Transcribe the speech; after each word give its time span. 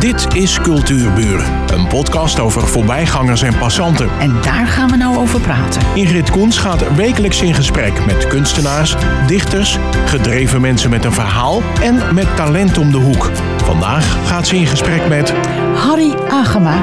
Dit 0.00 0.34
is 0.34 0.60
Cultuurburen, 0.60 1.72
een 1.74 1.86
podcast 1.88 2.38
over 2.38 2.66
voorbijgangers 2.66 3.42
en 3.42 3.58
passanten. 3.58 4.10
En 4.20 4.42
daar 4.42 4.66
gaan 4.66 4.90
we 4.90 4.96
nou 4.96 5.16
over 5.16 5.40
praten. 5.40 5.82
Ingrid 5.94 6.30
Koens 6.30 6.58
gaat 6.58 6.94
wekelijks 6.94 7.42
in 7.42 7.54
gesprek 7.54 8.06
met 8.06 8.26
kunstenaars, 8.26 8.96
dichters, 9.26 9.78
gedreven 10.06 10.60
mensen 10.60 10.90
met 10.90 11.04
een 11.04 11.12
verhaal 11.12 11.62
en 11.82 12.14
met 12.14 12.36
talent 12.36 12.78
om 12.78 12.90
de 12.90 12.96
hoek. 12.96 13.30
Vandaag 13.64 14.28
gaat 14.28 14.46
ze 14.46 14.56
in 14.56 14.66
gesprek 14.66 15.08
met 15.08 15.32
Harry 15.74 16.14
Agema. 16.28 16.78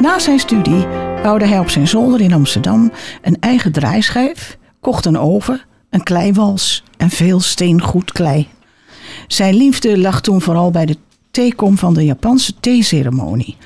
Na 0.00 0.18
zijn 0.18 0.38
studie 0.38 0.86
bouwde 1.22 1.46
hij 1.46 1.58
op 1.58 1.70
zijn 1.70 1.88
zolder 1.88 2.20
in 2.20 2.32
Amsterdam 2.32 2.92
een 3.22 3.36
eigen 3.40 3.72
draaischijf, 3.72 4.58
kocht 4.80 5.04
een 5.04 5.18
oven, 5.18 5.60
een 5.90 6.02
kleiwals 6.02 6.84
en 6.96 7.10
veel 7.10 7.40
steengoed 7.40 8.12
klei. 8.12 8.48
Zijn 9.26 9.54
liefde 9.54 9.98
lag 9.98 10.20
toen 10.20 10.40
vooral 10.40 10.70
bij 10.70 10.86
de 10.86 10.96
theekom 11.36 11.78
van 11.78 11.94
de 11.94 12.04
Japanse 12.04 12.54
theeceremonie. 12.60 13.56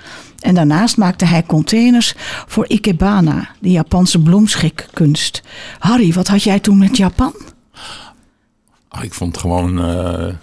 En 0.41 0.55
daarnaast 0.55 0.97
maakte 0.97 1.25
hij 1.25 1.43
containers 1.43 2.15
voor 2.47 2.69
ikebana, 2.69 3.49
de 3.61 3.71
Japanse 3.71 4.23
bloemschikkunst. 4.23 5.43
Harry, 5.79 6.13
wat 6.13 6.29
had 6.29 6.43
jij 6.43 6.61
toen 6.61 6.79
met 6.79 6.97
Japan? 6.97 7.33
Ah, 8.89 9.05
ik 9.05 9.15
vond 9.15 9.33
het 9.33 9.41
gewoon 9.41 9.85
eh, 9.85 10.35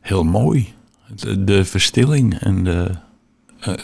heel 0.00 0.24
mooi. 0.24 0.74
De, 1.14 1.44
de 1.44 1.64
verstilling 1.64 2.38
en 2.38 2.64
de, 2.64 2.90
eh, 3.60 3.74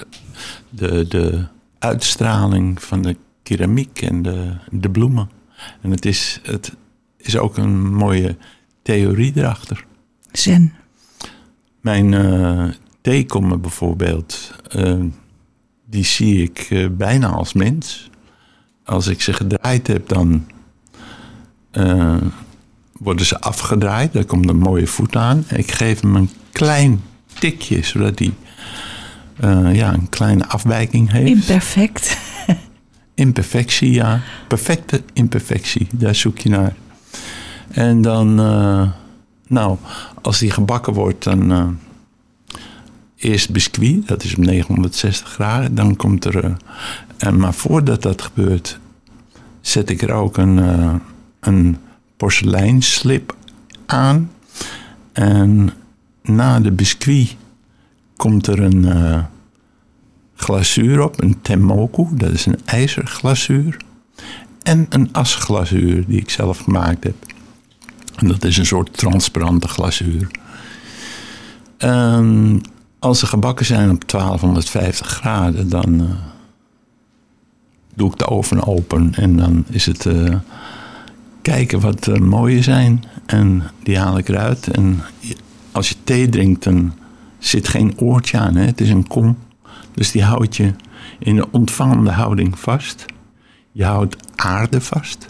de, 0.70 1.08
de 1.08 1.44
uitstraling 1.78 2.82
van 2.82 3.02
de 3.02 3.16
keramiek 3.42 4.02
en 4.02 4.22
de, 4.22 4.52
de 4.70 4.90
bloemen. 4.90 5.30
En 5.80 5.90
het 5.90 6.04
is, 6.04 6.40
het 6.42 6.74
is 7.16 7.36
ook 7.36 7.56
een 7.56 7.94
mooie 7.94 8.36
theorie 8.82 9.32
erachter. 9.34 9.84
Zen. 10.32 10.83
Mijn 11.84 12.12
uh, 12.12 12.64
theekommen 13.00 13.60
bijvoorbeeld, 13.60 14.50
eh, 14.70 15.00
die 15.86 16.04
zie 16.04 16.42
ik 16.42 16.66
eh, 16.70 16.86
bijna 16.90 17.28
als 17.28 17.52
mens. 17.52 18.10
Als 18.84 19.06
ik 19.06 19.22
ze 19.22 19.32
gedraaid 19.32 19.86
heb, 19.86 20.08
dan 20.08 20.46
worden 22.92 23.26
ze 23.26 23.40
afgedraaid. 23.40 24.12
Daar 24.12 24.24
komt 24.24 24.48
een 24.48 24.58
mooie 24.58 24.86
voet 24.86 25.16
aan. 25.16 25.44
Ik 25.48 25.70
geef 25.70 26.00
hem 26.00 26.16
een 26.16 26.30
klein 26.52 27.02
tikje, 27.38 27.82
zodat 27.82 28.18
hij 28.18 28.32
ja, 29.74 29.92
een 29.92 30.08
kleine 30.08 30.46
afwijking 30.46 31.10
heeft. 31.10 31.30
Imperfect. 31.30 32.18
Imperfectie, 33.14 33.90
ja. 33.90 34.20
Perfecte 34.48 35.02
imperfectie, 35.12 35.86
daar 35.92 36.14
zoek 36.14 36.38
je 36.38 36.48
naar. 36.48 36.74
En 37.70 38.02
dan, 38.02 38.40
nou, 39.46 39.76
als 40.22 40.38
die 40.38 40.50
gebakken 40.50 40.92
wordt, 40.92 41.24
dan 41.24 41.52
uh, 41.52 41.68
eerst 43.16 43.50
biscuit, 43.50 44.08
dat 44.08 44.24
is 44.24 44.34
op 44.36 44.44
960 44.44 45.28
graden. 45.28 45.74
Dan 45.74 45.96
komt 45.96 46.24
er, 46.24 46.44
uh, 46.44 46.54
en 47.16 47.36
maar 47.36 47.54
voordat 47.54 48.02
dat 48.02 48.22
gebeurt, 48.22 48.78
zet 49.60 49.90
ik 49.90 50.02
er 50.02 50.12
ook 50.12 50.36
een, 50.36 50.56
uh, 50.58 50.94
een 51.40 51.76
porseleinslip 52.16 53.36
aan. 53.86 54.30
En 55.12 55.70
na 56.22 56.60
de 56.60 56.72
biscuit 56.72 57.36
komt 58.16 58.46
er 58.46 58.60
een 58.60 59.26
glazuur 60.34 61.02
op, 61.02 61.22
een 61.22 61.40
temoku, 61.42 62.06
dat 62.12 62.30
is 62.30 62.46
een 62.46 62.58
ijzerglazuur. 62.64 63.76
En 64.62 64.86
een 64.88 65.08
asglazuur 65.12 66.06
die 66.06 66.20
ik 66.20 66.30
zelf 66.30 66.58
gemaakt 66.58 67.04
heb. 67.04 67.14
En 68.16 68.28
dat 68.28 68.44
is 68.44 68.56
een 68.56 68.66
soort 68.66 68.96
transparante 68.96 69.68
glazuur. 69.68 70.30
En 71.76 72.60
als 72.98 73.18
ze 73.18 73.26
gebakken 73.26 73.66
zijn 73.66 73.90
op 73.90 74.08
1250 74.08 75.06
graden, 75.06 75.68
dan 75.68 76.00
uh, 76.00 76.10
doe 77.94 78.10
ik 78.10 78.18
de 78.18 78.26
oven 78.26 78.66
open 78.66 79.14
en 79.14 79.36
dan 79.36 79.64
is 79.68 79.86
het 79.86 80.04
uh, 80.04 80.34
kijken 81.42 81.80
wat 81.80 82.06
uh, 82.06 82.18
mooie 82.18 82.62
zijn. 82.62 83.04
En 83.26 83.62
die 83.82 83.98
haal 83.98 84.18
ik 84.18 84.28
eruit. 84.28 84.68
En 84.68 85.02
als 85.72 85.88
je 85.88 85.94
thee 86.04 86.28
drinkt, 86.28 86.64
dan 86.64 86.92
zit 87.38 87.68
geen 87.68 87.98
oortje 87.98 88.38
aan. 88.38 88.56
Hè? 88.56 88.64
Het 88.64 88.80
is 88.80 88.90
een 88.90 89.06
kom. 89.06 89.36
Dus 89.94 90.10
die 90.10 90.22
houdt 90.22 90.56
je 90.56 90.72
in 91.18 91.36
een 91.36 91.52
ontvangende 91.52 92.10
houding 92.10 92.58
vast. 92.58 93.04
Je 93.72 93.84
houdt 93.84 94.16
aarde 94.36 94.80
vast. 94.80 95.28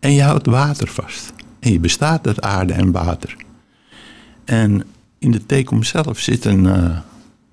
En 0.00 0.12
je 0.12 0.22
houdt 0.22 0.46
water 0.46 0.88
vast. 0.88 1.32
En 1.62 1.72
je 1.72 1.80
bestaat 1.80 2.26
uit 2.26 2.40
aarde 2.40 2.72
en 2.72 2.92
water. 2.92 3.36
En 4.44 4.84
in 5.18 5.30
de 5.30 5.46
tekom 5.46 5.82
zelf 5.82 6.18
zit 6.18 6.44
een 6.44 6.64
uh, 6.64 6.98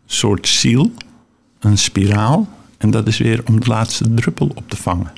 soort 0.06 0.47
ziel, 0.47 0.92
een 1.59 1.78
spiraal. 1.78 2.50
En 2.78 2.92
dat 2.92 3.08
is 3.08 3.18
weer 3.18 3.42
om 3.46 3.59
de 3.59 3.68
laatste 3.68 4.14
druppel 4.14 4.52
op 4.56 4.69
te 4.69 4.78
vangen. 4.78 5.12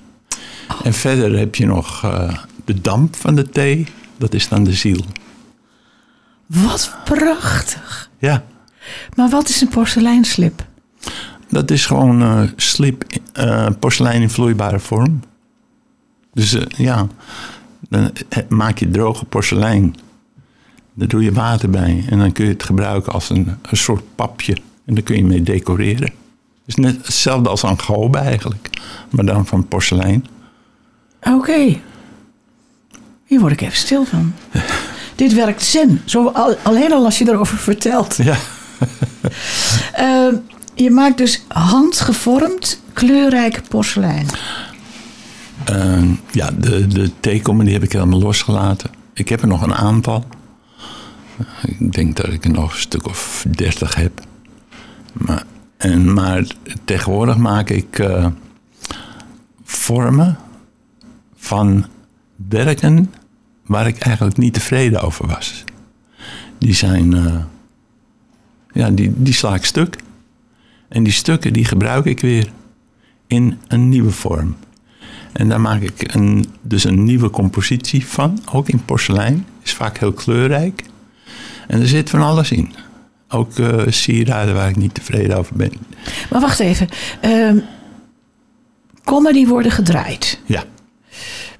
En 0.83 0.93
verder 0.93 1.37
heb 1.37 1.55
je 1.55 1.65
nog 1.65 2.05
uh, 2.05 2.37
de 2.65 2.81
damp 2.81 3.15
van 3.15 3.35
de 3.35 3.49
thee. 3.49 3.87
Dat 4.17 4.33
is 4.33 4.47
dan 4.47 4.63
de 4.63 4.73
ziel. 4.73 5.05
Wat 6.45 6.95
prachtig. 7.03 8.09
Ja. 8.17 8.43
Maar 9.15 9.29
wat 9.29 9.49
is 9.49 9.61
een 9.61 9.67
porseleinslip? 9.67 10.65
Dat 11.49 11.71
is 11.71 11.85
gewoon 11.85 12.21
uh, 12.21 12.41
slip, 12.55 13.03
porselein 13.79 14.21
in 14.21 14.29
vloeibare 14.29 14.79
vorm. 14.79 15.19
Dus 16.33 16.57
ja, 16.67 17.07
dan 17.91 18.11
maak 18.49 18.77
je 18.77 18.89
droge 18.89 19.25
porselein. 19.25 19.95
Daar 20.93 21.07
doe 21.07 21.23
je 21.23 21.31
water 21.31 21.69
bij. 21.69 22.05
En 22.09 22.19
dan 22.19 22.31
kun 22.31 22.45
je 22.45 22.51
het 22.51 22.63
gebruiken 22.63 23.13
als 23.13 23.29
een, 23.29 23.57
een 23.61 23.77
soort 23.77 24.03
papje. 24.15 24.57
En 24.85 24.93
daar 24.93 25.03
kun 25.03 25.15
je 25.15 25.23
mee 25.23 25.43
decoreren. 25.43 26.07
Het 26.07 26.65
is 26.65 26.75
net 26.75 27.05
hetzelfde 27.05 27.49
als 27.49 27.63
een 27.63 27.81
gobe 27.81 28.17
eigenlijk. 28.17 28.69
Maar 29.09 29.25
dan 29.25 29.45
van 29.45 29.67
porselein. 29.67 30.25
Oké. 31.21 31.79
Hier 33.25 33.39
word 33.39 33.51
ik 33.51 33.61
even 33.61 33.77
stil 33.77 34.05
van. 34.05 34.33
Dit 35.15 35.33
werkt 35.33 35.63
zen. 35.63 36.01
Zo 36.05 36.27
al, 36.27 36.55
alleen 36.63 36.93
al 36.93 37.05
als 37.05 37.17
je 37.17 37.29
erover 37.29 37.57
vertelt. 37.57 38.15
Ja. 38.15 38.37
uh, 39.99 40.37
je 40.85 40.91
maakt 40.91 41.17
dus 41.17 41.43
handgevormd 41.47 42.81
kleurrijk 42.93 43.61
porselein. 43.67 44.27
Uh, 45.69 46.09
ja, 46.31 46.51
de, 46.51 46.87
de 46.87 47.11
theekommen 47.19 47.65
die 47.65 47.73
heb 47.73 47.83
ik 47.83 47.91
helemaal 47.91 48.19
losgelaten. 48.19 48.89
Ik 49.13 49.29
heb 49.29 49.41
er 49.41 49.47
nog 49.47 49.61
een 49.61 49.73
aantal. 49.73 50.25
Ik 51.61 51.93
denk 51.93 52.15
dat 52.15 52.27
ik 52.27 52.43
er 52.43 52.51
nog 52.51 52.71
een 52.71 52.79
stuk 52.79 53.05
of 53.05 53.45
dertig 53.49 53.95
heb. 53.95 54.21
Maar, 55.13 55.43
en, 55.77 56.13
maar 56.13 56.45
tegenwoordig 56.85 57.37
maak 57.37 57.69
ik 57.69 57.99
uh, 57.99 58.27
vormen 59.63 60.37
van 61.35 61.85
werken 62.49 63.13
waar 63.65 63.87
ik 63.87 63.97
eigenlijk 63.97 64.37
niet 64.37 64.53
tevreden 64.53 65.01
over 65.01 65.27
was. 65.27 65.63
Die 66.57 66.73
zijn, 66.73 67.15
uh, 67.15 67.35
ja, 68.71 68.89
die, 68.89 69.13
die 69.15 69.33
sla 69.33 69.55
ik 69.55 69.65
stuk. 69.65 69.97
En 70.87 71.03
die 71.03 71.13
stukken 71.13 71.53
die 71.53 71.65
gebruik 71.65 72.05
ik 72.05 72.19
weer 72.19 72.51
in 73.27 73.59
een 73.67 73.89
nieuwe 73.89 74.11
vorm. 74.11 74.55
En 75.33 75.49
daar 75.49 75.61
maak 75.61 75.81
ik 75.81 76.13
een, 76.13 76.45
dus 76.61 76.83
een 76.83 77.03
nieuwe 77.03 77.29
compositie 77.29 78.05
van, 78.05 78.39
ook 78.51 78.69
in 78.69 78.85
porselein. 78.85 79.45
Is 79.63 79.73
vaak 79.73 79.97
heel 79.97 80.13
kleurrijk. 80.13 80.83
En 81.67 81.81
er 81.81 81.87
zit 81.87 82.09
van 82.09 82.21
alles 82.21 82.51
in. 82.51 82.73
Ook 83.29 83.57
uh, 83.57 83.81
sieraden 83.87 84.53
waar 84.53 84.69
ik 84.69 84.75
niet 84.75 84.93
tevreden 84.93 85.37
over 85.37 85.55
ben. 85.55 85.71
Maar 86.29 86.41
wacht 86.41 86.59
even. 86.59 86.87
Uh, 87.25 87.63
kommen 89.03 89.33
die 89.33 89.47
worden 89.47 89.71
gedraaid. 89.71 90.39
Ja. 90.45 90.63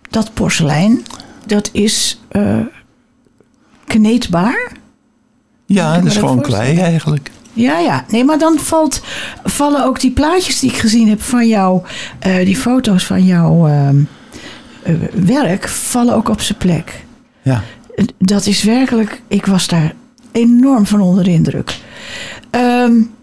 Dat 0.09 0.33
porselein, 0.33 1.01
dat 1.45 1.69
is 1.71 2.19
uh, 2.31 2.65
kneedbaar? 3.85 4.71
Ja, 5.65 5.95
dat 5.95 6.05
is 6.05 6.17
gewoon 6.17 6.41
klei 6.41 6.79
eigenlijk. 6.79 7.31
Ja, 7.61 7.79
ja. 7.79 8.05
Nee, 8.09 8.23
maar 8.23 8.39
dan 8.39 8.59
valt, 8.59 9.01
vallen 9.43 9.85
ook 9.85 9.99
die 9.99 10.11
plaatjes 10.11 10.59
die 10.59 10.69
ik 10.69 10.77
gezien 10.77 11.09
heb 11.09 11.21
van 11.21 11.47
jou, 11.47 11.81
uh, 12.27 12.45
die 12.45 12.55
foto's 12.55 13.05
van 13.05 13.25
jouw 13.25 13.67
uh, 13.67 13.89
uh, 13.89 14.95
werk, 15.13 15.67
vallen 15.67 16.15
ook 16.15 16.29
op 16.29 16.41
zijn 16.41 16.57
plek. 16.57 17.05
Ja. 17.41 17.63
Dat 18.17 18.45
is 18.45 18.63
werkelijk, 18.63 19.21
ik 19.27 19.45
was 19.45 19.67
daar 19.67 19.93
enorm 20.31 20.85
van 20.85 21.01
onder 21.01 21.23
de 21.23 21.31
indruk. 21.31 21.79
Um, 22.51 23.13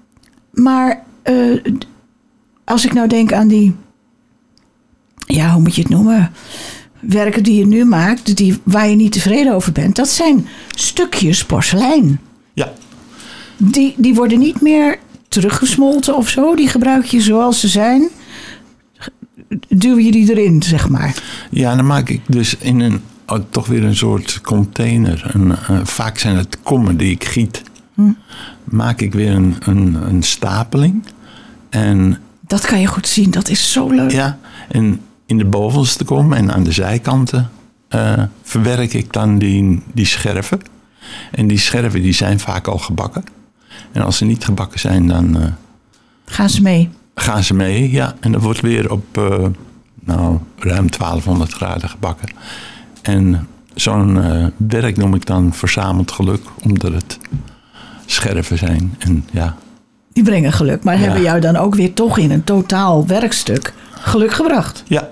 maar 0.52 1.02
als 2.64 2.84
ik 2.84 2.92
nou 2.92 3.08
denk 3.08 3.32
aan 3.32 3.48
die, 3.48 3.74
ja, 5.26 5.52
hoe 5.52 5.62
moet 5.62 5.74
je 5.74 5.82
het 5.82 5.90
noemen? 5.90 6.30
Werken 7.00 7.42
die 7.42 7.58
je 7.58 7.66
nu 7.66 7.84
maakt, 7.84 8.36
die, 8.36 8.60
waar 8.62 8.88
je 8.88 8.96
niet 8.96 9.12
tevreden 9.12 9.54
over 9.54 9.72
bent, 9.72 9.96
dat 9.96 10.08
zijn 10.08 10.46
stukjes 10.74 11.44
porselein. 11.44 12.20
Ja, 12.52 12.72
die, 13.58 13.94
die 13.96 14.14
worden 14.14 14.38
niet 14.38 14.60
meer 14.60 14.98
teruggesmolten 15.28 16.16
of 16.16 16.28
zo. 16.28 16.54
Die 16.54 16.68
gebruik 16.68 17.04
je 17.04 17.20
zoals 17.20 17.60
ze 17.60 17.68
zijn. 17.68 18.08
Duw 19.68 19.98
je 19.98 20.10
die 20.10 20.30
erin, 20.30 20.62
zeg 20.62 20.88
maar. 20.88 21.22
Ja, 21.50 21.76
dan 21.76 21.86
maak 21.86 22.08
ik 22.08 22.20
dus 22.26 22.56
in 22.56 22.80
een, 22.80 23.00
oh, 23.26 23.38
toch 23.50 23.66
weer 23.66 23.84
een 23.84 23.96
soort 23.96 24.40
container. 24.40 25.30
En, 25.32 25.58
uh, 25.70 25.80
vaak 25.84 26.18
zijn 26.18 26.36
het 26.36 26.58
kommen 26.62 26.96
die 26.96 27.10
ik 27.10 27.24
giet. 27.24 27.62
Hm. 27.94 28.12
maak 28.64 29.00
ik 29.00 29.12
weer 29.12 29.30
een, 29.30 29.56
een, 29.60 29.94
een 30.08 30.22
stapeling. 30.22 31.04
En 31.68 32.18
Dat 32.40 32.66
kan 32.66 32.80
je 32.80 32.86
goed 32.86 33.06
zien. 33.06 33.30
Dat 33.30 33.48
is 33.48 33.72
zo 33.72 33.90
leuk. 33.90 34.10
Ja, 34.10 34.38
en 34.68 35.00
in 35.26 35.38
de 35.38 35.44
bovenste 35.44 36.04
kom 36.04 36.32
en 36.32 36.52
aan 36.52 36.62
de 36.62 36.72
zijkanten 36.72 37.50
eh, 37.88 38.22
verwerk 38.42 38.92
ik 38.92 39.12
dan 39.12 39.38
die, 39.38 39.82
die 39.92 40.06
scherven. 40.06 40.60
En 41.30 41.46
die 41.46 41.58
scherven 41.58 42.02
die 42.02 42.12
zijn 42.12 42.40
vaak 42.40 42.66
al 42.66 42.78
gebakken. 42.78 43.24
En 43.92 44.02
als 44.02 44.16
ze 44.16 44.24
niet 44.24 44.44
gebakken 44.44 44.80
zijn, 44.80 45.06
dan 45.06 45.36
eh, 45.40 45.46
Gaan 46.24 46.50
ze 46.50 46.62
mee. 46.62 46.90
gaan 47.14 47.42
ze 47.44 47.54
mee. 47.54 47.90
Ja, 47.90 48.14
en 48.20 48.32
dat 48.32 48.42
wordt 48.42 48.60
weer 48.60 48.90
op 48.92 49.18
eh, 49.18 49.44
nou, 50.04 50.38
ruim 50.58 50.90
1200 50.90 51.52
graden 51.52 51.88
gebakken. 51.88 52.28
En 53.02 53.46
zo'n 53.74 54.22
eh, 54.22 54.46
werk 54.56 54.96
noem 54.96 55.14
ik 55.14 55.26
dan 55.26 55.54
verzameld 55.54 56.10
geluk, 56.12 56.42
omdat 56.62 56.92
het 56.92 57.18
scherven 58.06 58.58
zijn. 58.58 58.94
En 58.98 59.24
ja, 59.30 59.56
Die 60.12 60.22
brengen 60.24 60.52
geluk. 60.52 60.84
Maar 60.84 60.94
Ja. 60.98 61.00
hebben 61.00 61.22
jou 61.22 61.40
dan 61.40 61.56
ook 61.56 61.74
weer 61.74 61.94
toch 61.94 62.18
in 62.18 62.30
een 62.30 62.44
totaal 62.44 63.06
werkstuk 63.06 63.72
geluk 64.00 64.32
gebracht. 64.32 64.82
ja. 64.86 65.08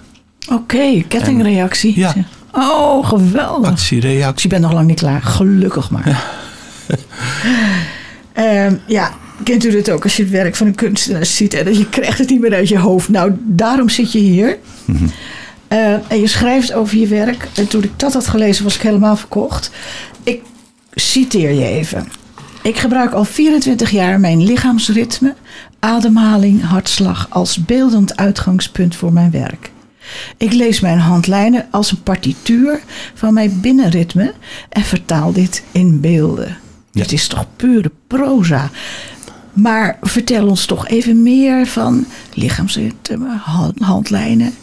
Oké, 0.53 1.03
kettingreactie. 1.09 1.99
Ja. 1.99 2.15
Oh, 2.53 3.09
geweldig. 3.09 3.71
Dus 3.71 3.81
Actiereactie. 3.81 4.43
je 4.43 4.49
bent 4.49 4.63
nog 4.63 4.73
lang 4.73 4.87
niet 4.87 4.99
klaar. 4.99 5.23
Gelukkig 5.23 5.91
maar. 5.91 6.07
Ehm, 8.33 8.77
ja, 8.87 9.13
kent 9.43 9.65
u 9.65 9.71
dit 9.71 9.91
ook 9.91 10.03
als 10.03 10.17
je 10.17 10.23
het 10.23 10.33
werk 10.33 10.57
van 10.57 10.67
een 10.67 10.75
kunstenaar 10.75 11.27
ziet 11.27 11.55
en 11.55 11.79
je 11.79 11.89
krijgt 11.89 12.19
het 12.19 12.29
niet 12.29 12.41
meer 12.41 12.55
uit 12.55 12.69
je 12.69 12.79
hoofd? 12.79 13.09
Nou, 13.09 13.33
daarom 13.37 13.89
zit 13.89 14.13
je 14.13 14.19
hier. 14.19 14.59
Eh, 15.69 15.93
en 15.93 16.21
je 16.21 16.27
schrijft 16.27 16.73
over 16.73 16.99
je 16.99 17.07
werk. 17.07 17.49
En 17.55 17.69
toen 17.69 17.83
ik 17.83 17.93
dat 17.97 18.13
had 18.13 18.29
gelezen, 18.29 18.65
was 18.65 18.75
ik 18.75 18.81
helemaal 18.81 19.17
verkocht. 19.17 19.71
Ik 20.23 20.43
citeer 20.95 21.51
je 21.53 21.67
even. 21.67 22.07
Ik 22.63 22.77
gebruik 22.79 23.13
al 23.13 23.25
24 23.25 23.91
jaar 23.91 24.21
mijn 24.21 24.43
lichaamsritme, 24.43 25.35
ademhaling, 25.79 26.65
hartslag 26.65 27.27
als 27.31 27.65
beeldend 27.65 28.17
uitgangspunt 28.17 28.97
voor 28.97 29.13
mijn 29.13 29.31
werk. 29.31 29.71
Ik 30.37 30.53
lees 30.53 30.81
mijn 30.81 30.99
handlijnen 30.99 31.67
als 31.71 31.91
een 31.91 32.03
partituur 32.03 32.81
van 33.15 33.35
mijn 33.35 33.61
binnenritme 33.61 34.35
en 34.69 34.83
vertaal 34.83 35.33
dit 35.33 35.63
in 35.73 36.01
beelden. 36.01 36.57
Ja. 36.91 37.03
Het 37.03 37.13
is 37.13 37.27
toch 37.27 37.47
pure 37.57 37.91
proza. 38.07 38.71
Maar 39.53 39.99
vertel 40.01 40.47
ons 40.49 40.67
toch 40.67 40.89
even 40.89 41.23
meer 41.23 41.67
van 41.67 42.07
lichaamsritme, 42.35 43.37
hand- 43.37 43.79
handlijnen. 43.79 44.55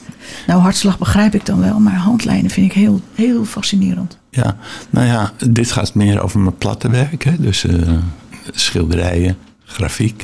Nou, 0.47 0.61
hartslag 0.61 0.97
begrijp 0.99 1.33
ik 1.35 1.45
dan 1.45 1.59
wel, 1.59 1.79
maar 1.79 1.95
handlijnen 1.95 2.51
vind 2.51 2.65
ik 2.65 2.73
heel, 2.73 3.01
heel 3.15 3.45
fascinerend. 3.45 4.17
Ja, 4.29 4.57
nou 4.89 5.05
ja, 5.07 5.31
dit 5.49 5.71
gaat 5.71 5.93
meer 5.93 6.21
over 6.21 6.39
mijn 6.39 6.57
platte 6.57 6.89
werk. 6.89 7.23
Hè? 7.23 7.37
Dus 7.39 7.65
eh, 7.65 7.97
schilderijen, 8.51 9.37
grafiek 9.63 10.23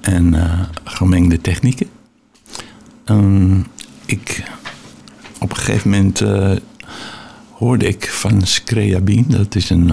en 0.00 0.34
eh, 0.34 0.60
gemengde 0.84 1.40
technieken. 1.40 1.86
Ehm, 3.04 3.58
ik, 4.06 4.42
op 5.38 5.50
een 5.50 5.56
gegeven 5.56 5.90
moment 5.90 6.20
eh, 6.20 6.52
hoorde 7.52 7.86
ik 7.88 8.08
van 8.10 8.42
Screabin, 8.42 9.24
dat 9.28 9.54
is 9.54 9.70
een, 9.70 9.92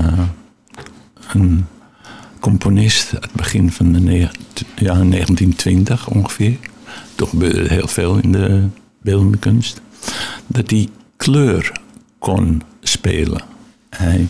een 1.34 1.66
componist 2.40 3.14
uit 3.14 3.24
het 3.24 3.32
begin 3.34 3.72
van 3.72 3.92
de 3.92 4.00
neg- 4.00 4.32
ja, 4.76 4.94
1920 4.94 6.08
ongeveer. 6.10 6.58
Toen 7.18 7.28
gebeurde 7.28 7.74
heel 7.74 7.88
veel 7.88 8.18
in 8.18 8.32
de 8.32 8.68
beeldende 9.02 9.38
kunst. 9.38 9.82
Dat 10.48 10.70
hij 10.70 10.90
kleur 11.16 11.82
kon 12.20 12.62
spelen. 12.82 13.42
Hij 13.90 14.28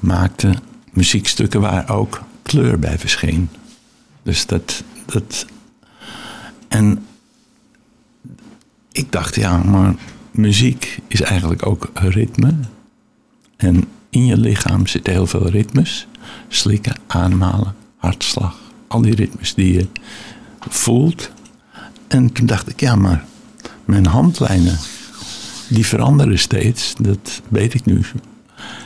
maakte 0.00 0.54
muziekstukken 0.92 1.60
waar 1.60 1.90
ook 1.90 2.22
kleur 2.42 2.78
bij 2.78 2.98
verscheen. 2.98 3.48
Dus 4.22 4.46
dat. 4.46 4.82
dat 5.06 5.46
en 6.68 7.04
ik 8.92 9.12
dacht, 9.12 9.34
ja, 9.34 9.56
maar 9.56 9.94
muziek 10.30 10.98
is 11.08 11.20
eigenlijk 11.20 11.66
ook 11.66 11.90
ritme. 11.94 12.54
En 13.56 13.84
in 14.10 14.26
je 14.26 14.36
lichaam 14.36 14.86
zitten 14.86 15.12
heel 15.12 15.26
veel 15.26 15.48
ritmes. 15.48 16.06
Slikken, 16.48 16.96
ademhalen, 17.06 17.74
hartslag. 17.96 18.58
Al 18.88 19.02
die 19.02 19.14
ritmes 19.14 19.54
die 19.54 19.72
je 19.72 19.86
voelt. 20.68 21.30
En 22.10 22.32
toen 22.32 22.46
dacht 22.46 22.68
ik, 22.68 22.80
ja, 22.80 22.96
maar 22.96 23.24
mijn 23.84 24.06
handlijnen, 24.06 24.78
die 25.68 25.86
veranderen 25.86 26.38
steeds. 26.38 26.94
Dat 27.00 27.42
weet 27.48 27.74
ik 27.74 27.84
nu. 27.84 28.00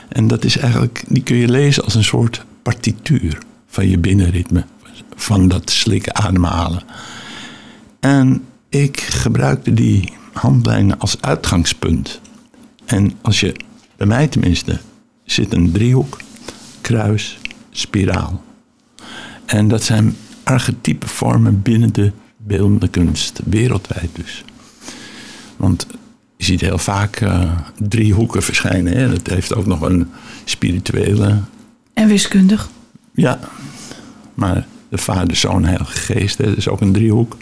En 0.09 0.27
dat 0.27 0.45
is 0.45 0.57
eigenlijk, 0.57 1.05
die 1.09 1.23
kun 1.23 1.37
je 1.37 1.49
lezen 1.49 1.85
als 1.85 1.95
een 1.95 2.05
soort 2.05 2.45
partituur 2.63 3.39
van 3.67 3.89
je 3.89 3.99
binnenritme. 3.99 4.65
Van 5.15 5.49
dat 5.49 5.71
slikken, 5.71 6.15
ademhalen. 6.15 6.83
En 8.01 8.45
ik 8.69 9.01
gebruikte 9.01 9.75
die 9.75 10.13
handlijnen 10.33 10.99
als 10.99 11.17
uitgangspunt. 11.21 12.21
En 12.85 13.13
als 13.23 13.41
je, 13.41 13.55
bij 13.97 14.07
mij 14.07 14.29
tenminste, 14.29 14.81
zit 15.25 15.53
een 15.53 15.73
driehoek, 15.73 16.21
kruis, 16.81 17.39
spiraal. 17.71 18.43
En 19.45 19.69
dat 19.69 19.83
zijn 19.83 20.17
archetype 20.43 21.09
vormen 21.09 21.63
binnen 21.63 21.93
de 21.93 22.13
beeldende 22.47 22.89
kunst, 22.89 23.41
wereldwijd 23.45 24.11
dus. 24.13 24.45
Want 25.57 25.87
je 26.37 26.45
ziet 26.45 26.61
heel 26.61 26.79
vaak 26.79 27.17
eh, 27.17 27.59
driehoeken 27.79 28.43
verschijnen. 28.43 28.97
Hè? 28.97 29.09
Dat 29.09 29.27
heeft 29.27 29.55
ook 29.55 29.67
nog 29.67 29.81
een 29.81 30.09
spirituele 30.45 31.41
En 31.95 32.09
wiskundig. 32.09 32.69
ja, 33.13 33.39
maar 34.35 34.67
de 34.89 34.99
Vader, 34.99 35.37
Zoon, 35.37 35.65
Heilige 35.65 35.99
Geest, 35.99 36.39
hè, 36.39 36.45
dat 36.45 36.57
is 36.57 36.69
ook 36.69 36.81
een 36.81 36.93
driehoek. 36.93 37.37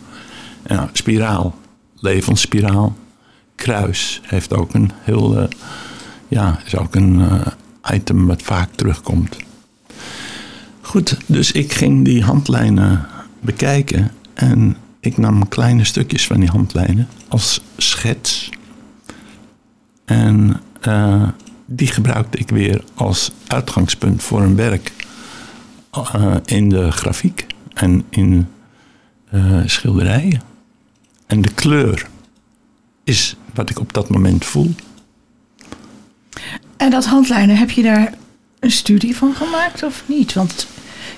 En 0.63 0.77
nou, 0.77 0.89
spiraal, 0.93 1.59
levensspiraal. 1.97 2.97
Kruis 3.55 4.21
heeft 4.25 4.55
ook 4.55 4.75
een 4.75 4.91
heel, 5.01 5.39
eh, 5.39 5.49
ja, 6.29 6.61
is 6.65 6.77
ook 6.77 6.95
een 6.95 7.21
eh, 7.21 7.95
item 7.95 8.27
wat 8.27 8.43
vaak 8.43 8.69
terugkomt. 8.75 9.37
Goed, 10.81 11.17
dus 11.27 11.53
ik 11.53 11.73
ging 11.73 12.05
die 12.05 12.23
handlijnen 12.23 13.07
bekijken 13.41 14.11
en 14.35 14.77
ik 15.03 15.17
nam 15.17 15.49
kleine 15.49 15.85
stukjes 15.85 16.27
van 16.27 16.41
die 16.41 16.49
handlijnen 16.49 17.09
als 17.29 17.61
schets. 17.77 18.51
En 20.05 20.61
eh, 20.81 21.29
die 21.67 21.87
gebruikte 21.87 22.39
ik 22.39 22.49
weer 22.49 22.85
als 22.95 23.33
uitgangspunt 23.47 24.23
voor 24.23 24.43
een 24.43 24.57
werk 24.57 24.93
eh, 25.91 26.37
in 26.45 26.69
de 26.69 26.91
grafiek 26.91 27.47
en 27.75 28.05
in 28.11 28.49
eh, 29.31 29.61
schilderijen. 29.67 30.43
En 31.27 31.41
de 31.41 31.53
kleur 31.55 32.07
is 33.05 33.37
wat 33.55 33.71
ik 33.71 33.79
op 33.79 33.93
dat 33.93 34.09
moment 34.09 34.45
voel. 34.45 34.75
En 36.77 36.91
dat 36.91 37.07
handlijnen, 37.07 37.57
heb 37.57 37.71
je 37.71 37.83
daar 37.83 38.15
een 38.61 38.71
studie 38.71 39.17
van 39.17 39.35
gemaakt 39.35 39.83
of 39.83 40.03
niet? 40.07 40.33
Want 40.33 40.67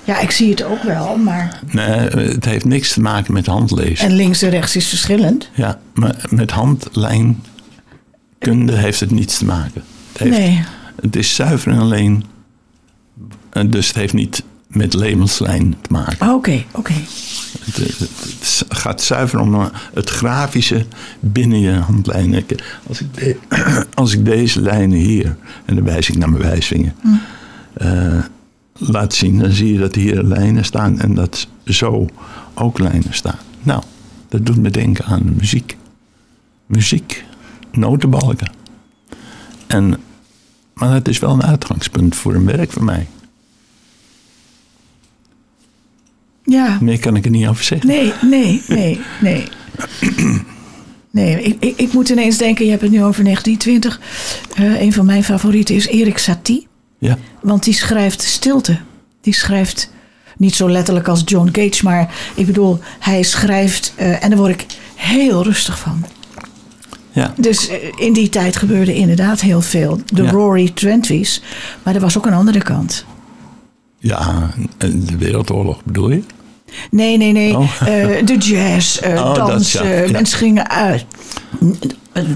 ja, 0.05 0.19
ik 0.19 0.31
zie 0.31 0.49
het 0.49 0.63
ook 0.63 0.83
wel, 0.83 1.17
maar... 1.17 1.59
Nee, 1.71 1.85
het 2.09 2.45
heeft 2.45 2.65
niks 2.65 2.93
te 2.93 3.01
maken 3.01 3.33
met 3.33 3.45
handlezen. 3.45 4.07
En 4.07 4.15
links 4.15 4.41
en 4.41 4.49
rechts 4.49 4.75
is 4.75 4.87
verschillend. 4.87 5.49
Ja, 5.53 5.79
maar 5.93 6.15
met 6.29 6.51
handlijnkunde 6.51 7.35
heeft 8.73 8.99
het 8.99 9.11
niets 9.11 9.37
te 9.37 9.45
maken. 9.45 9.83
Het, 10.11 10.21
heeft, 10.21 10.37
Nee. 10.37 10.63
het 11.01 11.15
is 11.15 11.35
zuiver 11.35 11.71
en 11.71 11.79
alleen. 11.79 12.23
eh, 13.49 13.63
Dus 13.67 13.87
het 13.87 13.95
heeft 13.95 14.13
niet 14.13 14.43
met 14.67 14.93
levenslijn 14.93 15.75
te 15.81 15.91
maken. 15.91 16.27
Oh, 16.27 16.33
Oké, 16.33 16.63
oké. 16.71 16.93
Het, 17.65 17.75
het- 17.77 17.99
het 17.99 18.63
gaat 18.69 19.01
zuiver 19.01 19.39
om 19.39 19.55
eh, 19.55 19.65
het 19.93 20.09
grafische 20.09 20.85
binnen 21.19 21.59
je 21.59 21.71
handlijnen. 21.71 22.45
Als 22.87 23.01
ik, 23.01 23.07
de- 23.13 23.37
als 23.93 24.13
ik 24.13 24.25
deze 24.25 24.61
lijnen 24.61 24.97
hier, 24.97 25.35
en 25.65 25.75
dan 25.75 25.83
wijs 25.83 26.09
ik 26.09 26.17
naar 26.17 26.29
mijn 26.29 26.43
wijsvinger, 26.43 26.93
eh, 27.73 28.17
laat 28.77 29.13
zien, 29.13 29.39
dan 29.39 29.51
zie 29.51 29.73
je 29.73 29.79
dat 29.79 29.95
hier 29.95 30.23
lijnen 30.23 30.65
staan 30.65 30.99
en 30.99 31.13
dat 31.13 31.47
zo 31.65 32.07
ook 32.53 32.79
lijnen 32.79 33.13
staan. 33.13 33.39
Nou, 33.63 33.83
dat 34.29 34.45
doet 34.45 34.57
me 34.57 34.69
denken 34.69 35.05
aan 35.05 35.35
muziek. 35.37 35.77
Muziek, 36.65 37.23
notenbalken. 37.71 38.51
En, 39.67 39.97
maar 40.73 40.93
het 40.93 41.07
is 41.07 41.19
wel 41.19 41.33
een 41.33 41.43
uitgangspunt 41.43 42.15
voor 42.15 42.33
een 42.33 42.45
werk 42.45 42.71
van 42.71 42.85
mij. 42.85 43.07
Ja, 46.43 46.77
Meer 46.81 46.99
kan 46.99 47.15
ik 47.15 47.25
er 47.25 47.31
niet 47.31 47.47
over 47.47 47.63
zeggen. 47.63 47.87
nee, 47.87 48.13
nee, 48.21 48.61
nee, 48.67 48.99
nee. 49.21 49.43
Nee, 51.11 51.41
ik, 51.41 51.55
ik, 51.59 51.77
ik 51.77 51.93
moet 51.93 52.09
ineens 52.09 52.37
denken, 52.37 52.65
je 52.65 52.71
hebt 52.71 52.83
het 52.83 52.91
nu 52.91 53.03
over 53.03 53.23
1920. 53.23 53.99
Eh, 54.55 54.81
een 54.81 54.93
van 54.93 55.05
mijn 55.05 55.23
favorieten 55.23 55.75
is 55.75 55.87
Erik 55.87 56.17
Satie. 56.17 56.67
Ja. 57.05 57.17
Want 57.41 57.63
die 57.63 57.73
schrijft 57.73 58.21
stilte. 58.21 58.77
Die 59.21 59.33
schrijft 59.33 59.91
niet 60.37 60.55
zo 60.55 60.69
letterlijk 60.69 61.07
als 61.07 61.21
John 61.25 61.49
Cage, 61.51 61.83
maar 61.83 62.13
ik 62.35 62.45
bedoel, 62.45 62.79
hij 62.99 63.23
schrijft 63.23 63.93
eh, 63.95 64.23
en 64.23 64.29
daar 64.29 64.39
word 64.39 64.51
ik 64.51 64.65
heel 64.95 65.43
rustig 65.43 65.79
van. 65.79 66.05
Ja. 67.11 67.33
Dus 67.37 67.69
eh, 67.69 67.77
in 67.95 68.13
die 68.13 68.29
tijd 68.29 68.55
gebeurde 68.55 68.95
inderdaad 68.95 69.41
heel 69.41 69.61
veel. 69.61 69.99
De 70.13 70.23
Ja. 70.23 70.31
Rory 70.31 70.71
Twenties, 70.73 71.41
maar 71.83 71.95
er 71.95 72.01
was 72.01 72.17
ook 72.17 72.25
een 72.25 72.33
andere 72.33 72.59
kant. 72.61 73.05
Ja, 73.97 74.49
de 74.77 75.17
Wereldoorlog 75.17 75.83
bedoel 75.83 76.09
je? 76.09 76.23
Nee, 76.91 77.17
nee, 77.17 77.31
nee. 77.31 77.57
Oh. 77.57 77.71
Eh, 77.81 78.25
de 78.25 78.37
jazz, 78.37 78.97
eh 78.97 79.13
Oh, 79.25 79.35
dansen, 79.35 79.87
ja. 79.87 80.03
Ja. 80.03 80.11
mensen 80.11 80.37
gingen 80.37 80.69
uit. 80.69 81.05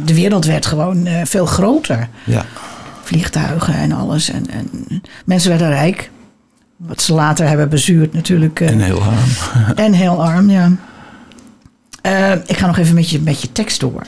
De 0.06 0.14
wereld 0.14 0.46
werd 0.46 0.66
gewoon 0.66 1.06
eh, 1.06 1.22
veel 1.26 1.46
groter. 1.46 2.10
Ja. 2.24 2.46
Vliegtuigen 3.10 3.74
en 3.74 3.92
alles. 3.92 4.30
En, 4.30 4.50
en 4.50 4.70
mensen 5.26 5.50
werden 5.50 5.70
rijk. 5.70 6.12
Wat 6.78 7.02
ze 7.02 7.14
later 7.14 7.48
hebben 7.48 7.70
bezuurd 7.70 8.14
natuurlijk. 8.14 8.60
eh, 8.60 8.70
En 8.70 8.80
heel 8.80 9.02
arm. 9.04 9.18
En 9.86 9.94
heel 9.94 10.24
arm, 10.24 10.50
ja. 10.50 10.72
Eh, 12.02 12.32
ik 12.32 12.58
ga 12.58 12.68
nog 12.68 12.78
even 12.78 12.96
met 12.96 13.10
je, 13.10 13.20
met 13.22 13.42
je 13.42 13.52
tekst 13.52 13.80
door. 13.80 14.02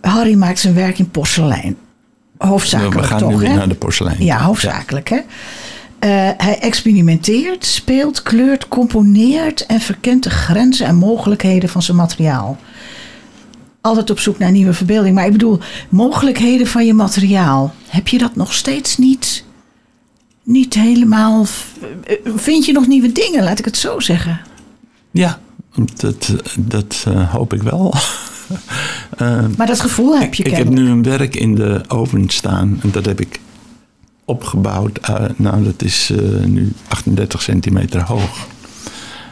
Harry 0.00 0.34
maakt 0.34 0.58
zijn 0.58 0.74
werk 0.74 0.98
in 0.98 1.10
porselein. 1.10 1.76
Hoofdzakelijk 2.36 2.94
We 3.00 3.02
gaan 3.02 3.18
toch, 3.18 3.30
nu 3.30 3.36
weer 3.36 3.48
hè? 3.48 3.54
naar 3.54 3.68
de 3.68 3.74
porselein. 3.74 4.24
Ja, 4.24 4.38
hoofdzakelijk, 4.42 5.08
hè? 5.08 5.16
Eh, 5.98 6.08
hij 6.36 6.58
experimenteert, 6.60 7.64
speelt, 7.64 8.22
kleurt, 8.22 8.68
componeert 8.68 9.66
en 9.66 9.80
verkent 9.80 10.22
de 10.22 10.30
grenzen 10.30 10.86
en 10.86 10.96
mogelijkheden 10.96 11.68
van 11.68 11.82
zijn 11.82 11.96
materiaal. 11.96 12.56
Altijd 13.80 14.10
op 14.10 14.18
zoek 14.18 14.38
naar 14.38 14.50
nieuwe 14.50 14.72
verbeelding. 14.72 15.14
Maar 15.14 15.26
ik 15.26 15.32
bedoel, 15.32 15.58
mogelijkheden 15.88 16.66
van 16.66 16.86
je 16.86 16.94
materiaal. 16.94 17.74
Heb 17.88 18.08
je 18.08 18.18
dat 18.18 18.36
nog 18.36 18.52
steeds 18.54 18.96
niet, 18.96 19.44
niet 20.42 20.74
helemaal... 20.74 21.46
eh, 22.04 22.16
Vind 22.36 22.64
je 22.66 22.72
nog 22.72 22.86
nieuwe 22.86 23.12
dingen, 23.12 23.44
laat 23.44 23.58
ik 23.58 23.64
het 23.64 23.76
zo 23.76 24.00
zeggen? 24.00 24.40
Ja, 25.10 25.38
dat, 25.96 26.34
dat 26.58 27.04
eh, 27.08 27.32
hoop 27.32 27.52
ik 27.52 27.62
wel. 27.62 27.94
Eh, 29.16 29.44
Maar 29.56 29.66
dat 29.66 29.80
gevoel 29.80 30.18
heb 30.18 30.34
je 30.34 30.42
ik 30.44 30.50
heb 30.50 30.64
kennelijk. 30.64 30.86
nu 30.86 30.92
een 30.92 31.02
werk 31.18 31.34
in 31.36 31.54
de 31.54 31.80
oven 31.88 32.28
staan. 32.28 32.78
En 32.82 32.90
dat 32.90 33.04
heb 33.04 33.20
ik 33.20 33.40
opgebouwd. 34.24 34.98
eh, 34.98 35.24
nou, 35.36 35.64
dat 35.64 35.82
is 35.82 36.12
nu 36.44 36.72
38 36.88 37.42
centimeter 37.42 38.02
hoog. 38.02 38.46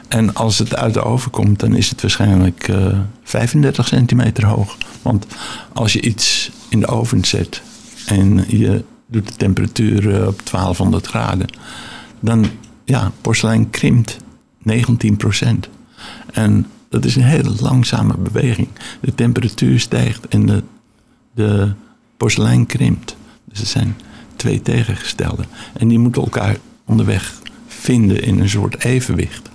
En 0.09 0.35
als 0.35 0.59
het 0.59 0.77
uit 0.77 0.95
de 0.95 1.03
oven 1.03 1.31
komt, 1.31 1.61
dan 1.61 1.75
is 1.75 1.91
het 1.91 2.01
waarschijnlijk 2.01 2.69
eh 2.69 2.99
35 3.23 3.87
centimeter 3.87 4.47
hoog. 4.47 4.77
Want 5.03 5.27
als 5.73 5.93
je 5.93 6.01
iets 6.01 6.51
in 6.69 6.81
de 6.81 6.87
oven 6.87 7.25
zet 7.25 7.63
en 8.07 8.45
je 8.49 8.85
doet 9.07 9.27
de 9.29 9.35
temperatuur 9.35 10.15
eh, 10.15 10.27
op 10.27 10.41
1200 10.51 11.07
graden, 11.07 11.47
dan 12.21 12.47
ja, 12.85 13.13
porselein 13.21 13.71
krimpt 13.71 14.17
19 14.63 15.17
procent. 15.17 15.69
En 16.33 16.67
dat 16.89 17.05
is 17.05 17.17
een 17.17 17.23
hele 17.23 17.55
langzame 17.61 18.17
beweging. 18.17 18.69
De 19.01 19.15
temperatuur 19.15 19.81
stijgt 19.81 20.29
en 20.29 20.47
de, 20.47 20.63
de 21.35 21.73
porselein 22.17 22.67
krimpt. 22.67 23.17
Dus 23.45 23.61
er 23.61 23.67
zijn 23.67 23.97
twee 24.37 24.63
tegengestelde. 24.63 25.45
En 25.73 25.89
die 25.89 25.99
moeten 25.99 26.23
elkaar 26.23 26.57
onderweg 26.85 27.35
vinden 27.67 28.23
in 28.23 28.41
een 28.41 28.49
soort 28.49 28.85
evenwicht. 28.85 29.51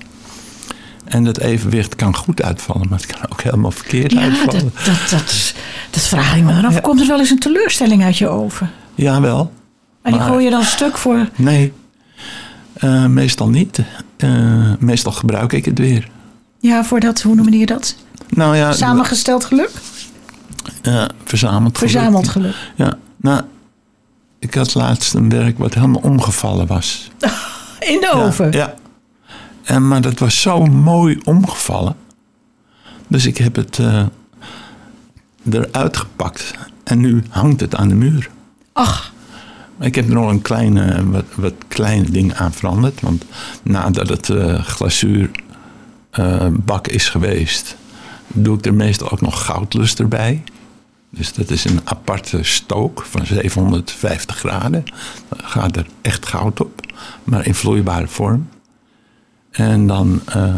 En 1.11 1.23
dat 1.23 1.37
evenwicht 1.37 1.95
kan 1.95 2.15
goed 2.15 2.41
uitvallen, 2.41 2.87
maar 2.89 2.97
het 2.99 3.07
kan 3.15 3.31
ook 3.31 3.41
helemaal 3.41 3.71
verkeerd 3.71 4.11
Ja, 4.11 4.19
dat, 4.19 4.29
uitvallen. 4.29 4.71
dat, 4.85 5.09
dat, 5.09 5.53
dat 5.89 6.03
vraag 6.07 6.35
ik 6.35 6.43
me 6.43 6.53
dan 6.53 6.65
af. 6.65 6.81
Komt 6.81 7.01
er 7.01 7.07
wel 7.07 7.19
eens 7.19 7.29
een 7.29 7.39
teleurstelling 7.39 8.03
uit 8.03 8.17
je 8.17 8.27
oven? 8.27 8.69
Jawel. 8.95 9.51
En 10.01 10.11
die 10.11 10.21
gooi 10.21 10.43
je 10.43 10.49
dan 10.49 10.63
stuk 10.63 10.97
voor... 10.97 11.29
Nee, 11.35 11.73
Eh, 12.73 13.05
meestal 13.05 13.49
niet. 13.49 13.79
Eh, 14.17 14.29
meestal 14.79 15.11
gebruik 15.11 15.53
ik 15.53 15.65
het 15.65 15.79
weer. 15.79 16.07
Ja, 16.59 16.83
voor 16.83 16.99
dat, 16.99 17.21
hoe 17.21 17.35
noem 17.35 17.49
je 17.53 17.65
dat? 17.65 17.95
Nou 18.29 18.55
ja, 18.55 18.71
Samengesteld 18.71 19.45
geluk? 19.45 19.69
eh, 20.81 21.03
verzameld 21.23 21.77
geluk. 21.77 21.91
Verzameld 21.91 22.27
geluk. 22.27 22.55
Ja, 22.75 22.93
nou, 23.17 23.41
ik 24.39 24.53
had 24.53 24.73
laatst 24.73 25.13
een 25.13 25.29
werk 25.29 25.57
wat 25.57 25.73
helemaal 25.73 26.01
omgevallen 26.01 26.67
was. 26.67 27.07
In 27.79 27.99
de 27.99 28.09
Ja, 28.13 28.21
oven. 28.21 28.51
Ja. 28.51 28.73
En, 29.63 29.87
maar 29.87 30.01
dat 30.01 30.19
was 30.19 30.41
zo 30.41 30.65
mooi 30.65 31.19
omgevallen. 31.23 31.95
Dus 33.07 33.25
ik 33.25 33.37
heb 33.37 33.55
het 33.55 33.79
eh, 33.79 34.05
eruit 35.49 35.97
gepakt. 35.97 36.53
En 36.83 36.99
nu 36.99 37.23
hangt 37.29 37.61
het 37.61 37.75
aan 37.75 37.87
de 37.87 37.95
muur. 37.95 38.29
Ach, 38.73 39.13
Ik 39.79 39.95
heb 39.95 40.07
er 40.07 40.13
nog 40.13 40.29
een 40.29 40.41
kleine, 40.41 41.09
wat, 41.09 41.25
wat 41.35 41.53
kleine 41.67 42.11
ding 42.11 42.33
aan 42.33 42.53
veranderd. 42.53 43.01
Want 43.01 43.25
nadat 43.63 44.09
het 44.09 44.29
eh 44.29 44.63
glazuurbak 44.63 46.87
is 46.87 47.09
geweest, 47.09 47.75
doe 48.27 48.57
ik 48.57 48.65
er 48.65 48.73
meestal 48.73 49.11
ook 49.11 49.21
nog 49.21 49.45
goudlust 49.45 49.99
erbij. 49.99 50.43
Dus 51.09 51.33
dat 51.33 51.49
is 51.49 51.65
een 51.65 51.79
aparte 51.83 52.43
stook 52.43 53.05
van 53.09 53.25
750 53.25 54.37
graden. 54.37 54.83
Dan 55.29 55.39
gaat 55.43 55.75
er 55.75 55.85
echt 56.01 56.25
goud 56.25 56.61
op, 56.61 56.81
maar 57.23 57.45
in 57.45 57.55
vloeibare 57.55 58.07
vorm. 58.07 58.47
En 59.51 59.87
dan, 59.87 60.21
eh, 60.25 60.55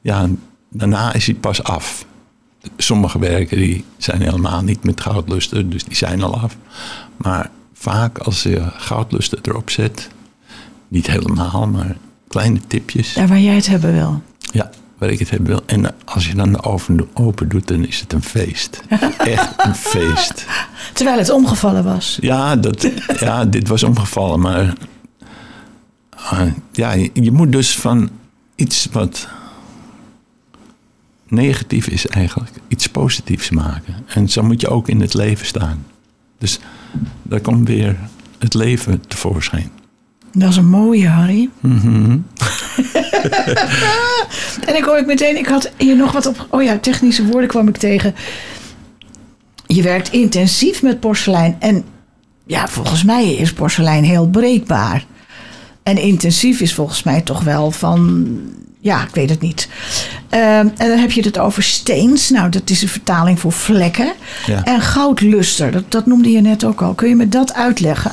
ja, 0.00 0.26
daarna 0.70 1.12
is 1.12 1.26
hij 1.26 1.34
pas 1.34 1.62
af. 1.62 2.06
Sommige 2.76 3.18
werken 3.18 3.56
die 3.56 3.84
zijn 3.96 4.22
helemaal 4.22 4.62
niet 4.62 4.84
met 4.84 5.00
goudluster, 5.00 5.68
dus 5.68 5.84
die 5.84 5.96
zijn 5.96 6.22
al 6.22 6.40
af. 6.40 6.56
Maar 7.16 7.50
vaak 7.72 8.18
als 8.18 8.42
je 8.42 8.62
goudluster 8.76 9.38
erop 9.42 9.70
zet, 9.70 10.08
niet 10.88 11.06
helemaal, 11.06 11.66
maar 11.66 11.96
kleine 12.28 12.60
tipjes. 12.66 13.14
daar 13.14 13.28
waar 13.28 13.40
jij 13.40 13.54
het 13.54 13.66
hebben 13.66 13.92
wil. 13.92 14.22
Ja, 14.52 14.70
waar 14.98 15.10
ik 15.10 15.18
het 15.18 15.30
heb 15.30 15.46
wil. 15.46 15.62
En 15.66 15.94
als 16.04 16.26
je 16.26 16.34
dan 16.34 16.52
de 16.52 16.62
oven 16.62 17.08
open 17.14 17.48
doet, 17.48 17.68
dan 17.68 17.86
is 17.86 18.00
het 18.00 18.12
een 18.12 18.22
feest. 18.22 18.80
Echt 19.18 19.52
een 19.56 19.74
feest. 19.74 20.46
Terwijl 20.92 21.18
het 21.18 21.30
omgevallen 21.30 21.84
was. 21.84 22.18
Ja, 22.20 22.56
dat, 22.56 22.90
ja 23.20 23.44
dit 23.44 23.68
was 23.68 23.82
omgevallen, 23.82 24.40
maar 24.40 24.72
ja, 26.72 26.92
je, 26.92 27.32
moet 27.32 27.52
dus 27.52 27.78
van 27.78 28.10
iets 28.54 28.88
wat 28.92 29.28
negatief 31.28 31.88
is 31.88 32.06
eigenlijk, 32.06 32.50
iets 32.68 32.88
positiefs 32.88 33.50
maken. 33.50 33.94
En 34.06 34.28
zo 34.28 34.42
moet 34.42 34.60
je 34.60 34.68
ook 34.68 34.88
in 34.88 35.00
het 35.00 35.14
leven 35.14 35.46
staan. 35.46 35.86
Dus 36.38 36.60
daar 37.22 37.40
komt 37.40 37.68
weer 37.68 37.96
het 38.38 38.54
leven 38.54 39.00
tevoorschijn. 39.08 39.70
Dat 40.32 40.50
is 40.50 40.56
een 40.56 40.68
mooie, 40.68 41.08
Harry. 41.08 41.48
en 44.68 44.76
ik 44.76 44.84
hoor 44.84 44.98
ik 44.98 45.06
meteen, 45.06 45.36
ik 45.36 45.46
had 45.46 45.70
hier 45.76 45.96
nog 45.96 46.12
wat 46.12 46.26
op. 46.26 46.46
Oh 46.50 46.62
ja, 46.62 46.78
technische 46.78 47.26
woorden 47.26 47.48
kwam 47.48 47.68
ik 47.68 47.76
tegen. 47.76 48.14
Je 49.66 49.82
werkt 49.82 50.12
intensief 50.12 50.82
met 50.82 51.00
porselein. 51.00 51.56
En 51.58 51.84
ja, 52.46 52.68
volgens 52.68 53.04
mij 53.04 53.34
is 53.34 53.52
porselein 53.52 54.04
heel 54.04 54.28
breekbaar. 54.28 55.06
En 55.88 55.98
intensief 55.98 56.60
is 56.60 56.74
volgens 56.74 57.02
mij 57.02 57.20
toch 57.20 57.42
wel 57.42 57.70
van. 57.70 58.36
Ja, 58.80 59.02
ik 59.02 59.14
weet 59.14 59.30
het 59.30 59.40
niet. 59.40 59.68
Ehm, 60.28 60.68
en 60.76 60.88
dan 60.88 60.98
heb 60.98 61.10
je 61.10 61.22
het 61.22 61.38
over 61.38 61.62
steens. 61.62 62.30
Nou, 62.30 62.50
dat 62.50 62.70
is 62.70 62.82
een 62.82 62.88
vertaling 62.88 63.40
voor 63.40 63.52
vlekken. 63.52 64.12
Ja. 64.46 64.64
En 64.64 64.80
goudluster, 64.80 65.70
dat, 65.70 65.84
dat 65.88 66.06
noemde 66.06 66.30
je 66.30 66.40
net 66.40 66.64
ook 66.64 66.82
al. 66.82 66.94
Kun 66.94 67.08
je 67.08 67.14
me 67.14 67.28
dat 67.28 67.54
uitleggen? 67.54 68.12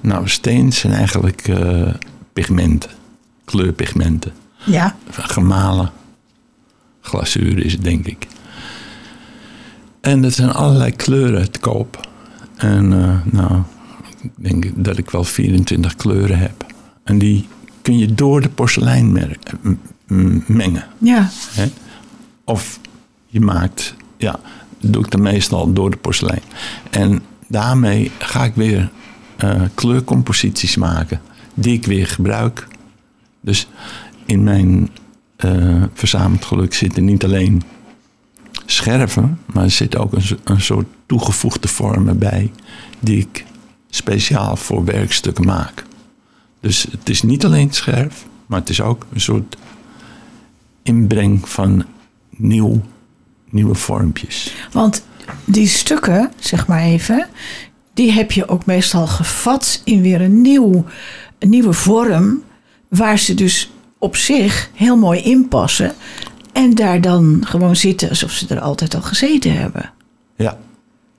Nou, 0.00 0.28
steen 0.28 0.72
zijn 0.72 0.92
eigenlijk 0.92 1.48
eh, 1.48 1.88
pigmenten, 2.32 2.90
kleurpigmenten. 3.44 4.32
Ja. 4.64 4.96
Gemalen 5.10 5.90
glazuur 7.00 7.64
is 7.64 7.72
het, 7.72 7.84
denk 7.84 8.06
ik. 8.06 8.26
En 10.00 10.24
er 10.24 10.32
zijn 10.32 10.52
allerlei 10.52 10.90
kleuren 10.90 11.50
te 11.50 11.58
koop. 11.58 12.08
En 12.56 12.92
eh, 12.92 13.32
nou, 13.32 13.62
ik 14.22 14.30
denk 14.36 14.84
dat 14.84 14.98
ik 14.98 15.10
wel 15.10 15.24
24 15.24 15.96
kleuren 15.96 16.38
heb. 16.38 16.66
En 17.08 17.18
die 17.18 17.48
kun 17.82 17.98
je 17.98 18.14
door 18.14 18.40
de 18.40 18.48
porselein 18.48 19.12
mengen. 20.46 20.84
Ja. 20.98 21.30
Hè? 21.50 21.66
Of 22.44 22.80
je 23.26 23.40
maakt, 23.40 23.94
ja, 24.16 24.40
dat 24.80 24.92
doe 24.92 25.04
ik 25.04 25.10
dan 25.10 25.22
meestal 25.22 25.72
door 25.72 25.90
de 25.90 25.96
porselein. 25.96 26.42
En 26.90 27.22
daarmee 27.46 28.10
ga 28.18 28.44
ik 28.44 28.54
weer 28.54 28.90
eh, 29.36 29.62
kleurcomposities 29.74 30.76
maken, 30.76 31.20
die 31.54 31.72
ik 31.72 31.86
weer 31.86 32.06
gebruik. 32.06 32.66
Dus 33.40 33.68
in 34.26 34.42
mijn 34.42 34.90
eh, 35.36 35.82
verzameld 35.94 36.44
geluk 36.44 36.74
zitten 36.74 37.04
niet 37.04 37.24
alleen 37.24 37.62
scherven, 38.66 39.38
maar 39.46 39.64
er 39.64 39.70
zit 39.70 39.96
ook 39.96 40.12
een, 40.12 40.38
een 40.44 40.60
soort 40.60 40.86
toegevoegde 41.06 41.68
vormen 41.68 42.18
bij, 42.18 42.50
die 43.00 43.18
ik 43.18 43.44
speciaal 43.90 44.56
voor 44.56 44.84
werkstukken 44.84 45.44
maak. 45.44 45.86
Dus 46.60 46.86
het 46.90 47.08
is 47.08 47.22
niet 47.22 47.44
alleen 47.44 47.72
scherf, 47.72 48.26
maar 48.46 48.60
het 48.60 48.68
is 48.68 48.80
ook 48.80 49.06
een 49.12 49.20
soort 49.20 49.56
inbreng 50.82 51.48
van 51.48 51.84
nieuw, 52.30 52.82
nieuwe 53.50 53.74
vormpjes. 53.74 54.54
Want 54.72 55.04
die 55.44 55.68
stukken, 55.68 56.32
zeg 56.38 56.66
maar 56.66 56.82
even, 56.82 57.26
die 57.94 58.12
heb 58.12 58.32
je 58.32 58.48
ook 58.48 58.66
meestal 58.66 59.06
gevat 59.06 59.80
in 59.84 60.02
weer 60.02 60.20
een, 60.20 60.40
nieuw, 60.40 60.84
een 61.38 61.48
nieuwe 61.48 61.72
vorm. 61.72 62.42
Waar 62.88 63.18
ze 63.18 63.34
dus 63.34 63.70
op 63.98 64.16
zich 64.16 64.70
heel 64.74 64.96
mooi 64.96 65.20
in 65.20 65.48
passen. 65.48 65.94
En 66.52 66.74
daar 66.74 67.00
dan 67.00 67.42
gewoon 67.46 67.76
zitten 67.76 68.08
alsof 68.08 68.30
ze 68.30 68.46
er 68.48 68.60
altijd 68.60 68.94
al 68.94 69.02
gezeten 69.02 69.52
hebben. 69.52 69.92
Ja, 70.36 70.58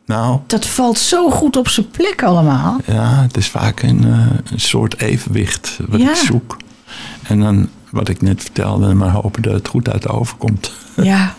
nou, 0.09 0.39
Dat 0.47 0.65
valt 0.65 0.97
zo 0.99 1.29
goed 1.29 1.57
op 1.57 1.67
zijn 1.67 1.89
plek 1.89 2.23
allemaal. 2.23 2.77
ja, 2.85 3.21
het 3.21 3.37
is 3.37 3.47
vaak 3.47 3.81
een, 3.81 4.03
eh, 4.05 4.51
een 4.51 4.59
soort 4.59 5.01
evenwicht 5.01 5.79
wat 5.87 5.99
Ja. 6.01 6.09
ik 6.09 6.15
zoek. 6.15 6.57
En 7.23 7.39
dan 7.39 7.69
wat 7.91 8.09
ik 8.09 8.21
net 8.21 8.41
vertelde, 8.41 8.93
maar 8.93 9.09
hopen 9.09 9.41
dat 9.41 9.53
het 9.53 9.67
goed 9.67 9.89
uit 9.89 10.01
de 10.01 10.09
overkomt. 10.09 10.71
Ja, 10.95 11.35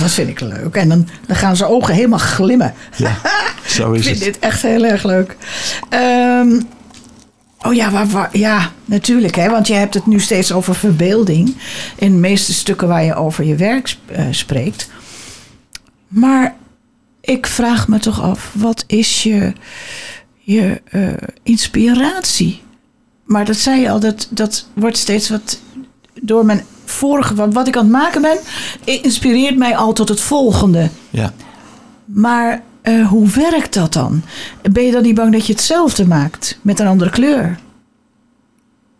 dat 0.00 0.10
vind 0.10 0.28
ik 0.28 0.40
leuk. 0.40 0.74
En 0.74 0.88
dan, 0.88 1.08
dan 1.26 1.36
gaan 1.36 1.56
zijn 1.56 1.70
ogen 1.70 1.94
helemaal 1.94 2.18
glimmen. 2.18 2.74
Ja, 2.96 3.16
zo 3.66 3.92
Ik 3.92 3.98
is 3.98 4.04
vind 4.06 4.16
het. 4.16 4.24
dit 4.24 4.38
echt 4.38 4.62
heel 4.62 4.84
erg 4.84 5.02
leuk. 5.04 5.36
Ehm, 5.88 6.60
oh 7.62 7.74
ja, 7.74 7.90
waar, 7.90 8.06
waar- 8.08 8.36
ja, 8.38 8.70
natuurlijk. 8.84 9.34
Hè, 9.34 9.50
want 9.50 9.66
je 9.66 9.74
hebt 9.74 9.94
het 9.94 10.06
nu 10.06 10.20
steeds 10.20 10.52
over 10.52 10.74
verbeelding. 10.74 11.56
In 11.96 12.12
de 12.12 12.18
meeste 12.18 12.52
stukken 12.52 12.88
waar 12.88 13.04
je 13.04 13.14
over 13.14 13.44
je 13.44 13.56
werk 13.56 13.96
eh, 14.06 14.24
spreekt. 14.30 14.88
Maar 16.08 16.54
ik 17.24 17.46
vraag 17.46 17.88
me 17.88 17.98
toch 17.98 18.22
af, 18.22 18.52
wat 18.54 18.84
is 18.86 19.22
je, 19.22 19.52
je 20.38 20.82
eh, 20.84 21.12
inspiratie? 21.42 22.62
Maar 23.24 23.44
dat 23.44 23.56
zei 23.56 23.80
je 23.80 23.90
al, 23.90 24.00
dat, 24.00 24.28
dat 24.30 24.66
wordt 24.72 24.96
steeds 24.96 25.28
wat 25.28 25.60
door 26.22 26.44
mijn 26.44 26.64
vorige, 26.84 27.34
wat, 27.34 27.52
wat 27.54 27.68
ik 27.68 27.76
aan 27.76 27.82
het 27.82 27.92
maken 27.92 28.22
ben, 28.22 28.38
inspireert 28.84 29.56
mij 29.56 29.76
al 29.76 29.92
tot 29.92 30.08
het 30.08 30.20
volgende. 30.20 30.88
Ja. 31.10 31.32
Maar 32.04 32.62
eh, 32.82 33.08
hoe 33.08 33.28
werkt 33.28 33.74
dat 33.74 33.92
dan? 33.92 34.22
Ben 34.72 34.84
je 34.84 34.92
dan 34.92 35.02
niet 35.02 35.14
bang 35.14 35.32
dat 35.32 35.46
je 35.46 35.52
hetzelfde 35.52 36.06
maakt 36.06 36.58
met 36.62 36.80
een 36.80 36.86
andere 36.86 37.10
kleur? 37.10 37.58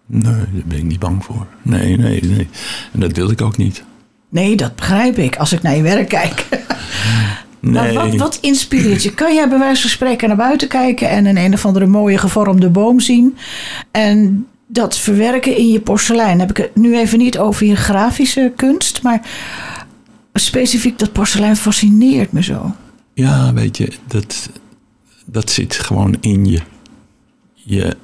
Nee, 0.07 0.23
daar 0.33 0.47
ben 0.65 0.79
ik 0.79 0.85
niet 0.85 0.99
bang 0.99 1.25
voor. 1.25 1.47
Nee, 1.63 1.97
nee, 1.97 2.23
nee. 2.23 2.49
En 2.93 3.01
dat 3.01 3.13
wil 3.13 3.31
ik 3.31 3.43
ook 3.43 3.57
niet. 3.57 3.85
Nee, 4.29 4.57
dat 4.57 4.77
begrijp 4.77 5.19
ik 5.19 5.37
als 5.37 5.53
ik 5.53 5.63
naar 5.63 5.77
je 5.77 5.83
werk 5.83 6.09
kijk. 6.09 6.47
Maar 7.73 7.93
wat, 7.93 8.15
wat 8.15 8.39
inspireert 8.41 9.03
je? 9.03 9.15
Kan 9.15 9.35
jij 9.35 9.49
bij 9.49 9.59
wijze 9.59 9.81
van 9.81 9.91
spreken 9.91 10.29
naar 10.29 10.37
buiten 10.37 10.69
kijken 10.69 11.09
en 11.09 11.27
een 11.27 11.37
een 11.37 11.53
of 11.53 11.67
andere 11.67 11.87
mooie 11.87 12.19
gevormde 12.19 12.69
boom 12.69 13.01
zien? 13.01 13.37
En 13.91 14.47
dat 14.67 14.99
verwerken 14.99 15.57
in 15.57 15.69
je 15.69 15.81
porselein. 15.81 16.41
Heb 16.41 16.51
ik 16.51 16.57
het 16.57 16.77
nu 16.77 16.99
even 16.99 17.19
niet 17.19 17.39
over 17.39 17.67
je 17.67 17.77
grafische 17.77 18.53
kunst, 18.57 19.03
maar 19.03 19.29
specifiek 20.33 20.99
dat 20.99 21.13
porselein 21.13 21.57
fascineert 21.57 22.33
me 22.33 22.43
zo. 22.43 22.75
Ja, 23.15 23.53
weet 23.53 23.77
je, 23.77 23.93
dat, 24.07 24.51
dat 25.27 25.51
zit 25.51 25.75
gewoon 25.75 26.17
in 26.21 26.47
je. 26.47 26.61
je 27.55 27.97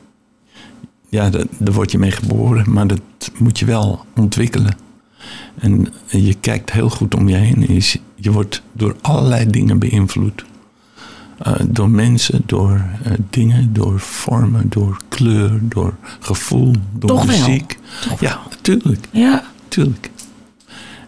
ja, 1.08 1.30
daar 1.30 1.74
word 1.74 1.90
je 1.92 1.98
mee 1.98 2.10
geboren, 2.10 2.72
maar 2.72 2.86
dat 2.86 3.00
moet 3.38 3.58
je 3.58 3.64
wel 3.64 4.04
ontwikkelen. 4.16 4.76
En 5.58 5.88
je 6.06 6.34
kijkt 6.34 6.72
heel 6.72 6.90
goed 6.90 7.14
om 7.14 7.28
je 7.28 7.36
heen. 7.36 7.66
en 7.68 7.80
Je, 8.14 8.32
wordt 8.32 8.62
door 8.72 8.96
allerlei 9.00 9.46
dingen 9.46 9.78
beïnvloed. 9.78 10.44
Eh, 11.38 11.54
door 11.68 11.90
mensen, 11.90 12.42
door 12.46 12.84
eh, 13.04 13.12
dingen, 13.30 13.72
door 13.72 14.00
vormen, 14.00 14.68
door 14.68 14.96
kleur, 15.08 15.58
door 15.62 15.94
gevoel, 16.20 16.72
door 16.92 17.10
Toch 17.10 17.24
wel. 17.24 17.36
muziek. 17.38 17.78
Toch 18.08 18.20
ja, 18.20 18.40
tuurlijk, 18.60 19.06
Ja, 19.10 19.44
tuurlijk. 19.68 20.10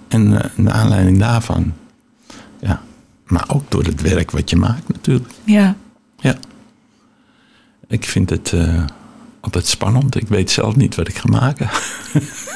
En 0.09 0.42
eh, 0.42 0.51
naar 0.57 0.72
aanleiding 0.72 1.18
daarvan, 1.18 1.72
ja, 2.61 2.83
maar 3.27 3.44
ook 3.48 3.70
door 3.70 3.85
het 3.85 4.01
werk 4.01 4.31
wat 4.31 4.51
je 4.51 4.57
maakt 4.57 4.88
natuurlijk. 4.88 5.31
ja. 5.44 5.77
Ja. 6.16 6.37
Ik 7.88 8.05
vind 8.05 8.31
het 8.31 8.53
altijd 9.44 9.66
spannend. 9.66 10.16
Ik 10.16 10.28
weet 10.28 10.50
zelf 10.50 10.76
niet 10.76 10.94
wat 10.94 11.09
ik 11.09 11.16
ga 11.18 11.28
maken. 11.28 11.68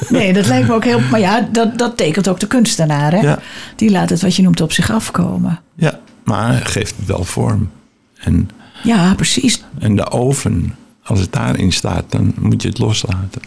Nee, 0.09 0.33
dat 0.33 0.47
lijkt 0.47 0.67
me 0.67 0.73
ook 0.73 0.83
heel. 0.83 0.99
Maar 0.99 1.19
ja, 1.19 1.47
dat, 1.51 1.77
dat 1.77 1.97
tekent 1.97 2.27
ook 2.27 2.39
de 2.39 2.47
kunstenaar, 2.47 3.11
hè? 3.11 3.19
Ja. 3.19 3.39
Die 3.75 3.91
laat 3.91 4.09
het 4.09 4.21
wat 4.21 4.35
je 4.35 4.41
noemt 4.41 4.61
op 4.61 4.71
zich 4.71 4.91
afkomen. 4.91 5.59
Ja, 5.75 5.99
maar 6.23 6.53
geeft 6.53 6.95
het 6.97 7.05
wel 7.05 7.23
vorm. 7.23 7.69
En, 8.17 8.49
Ja, 8.83 9.13
precies. 9.15 9.63
en 9.79 9.95
de 9.95 10.11
oven, 10.11 10.75
als 11.03 11.19
het 11.19 11.31
daarin 11.31 11.71
staat, 11.71 12.03
dan 12.11 12.33
moet 12.39 12.61
je 12.61 12.67
het 12.67 12.79
loslaten. 12.79 13.41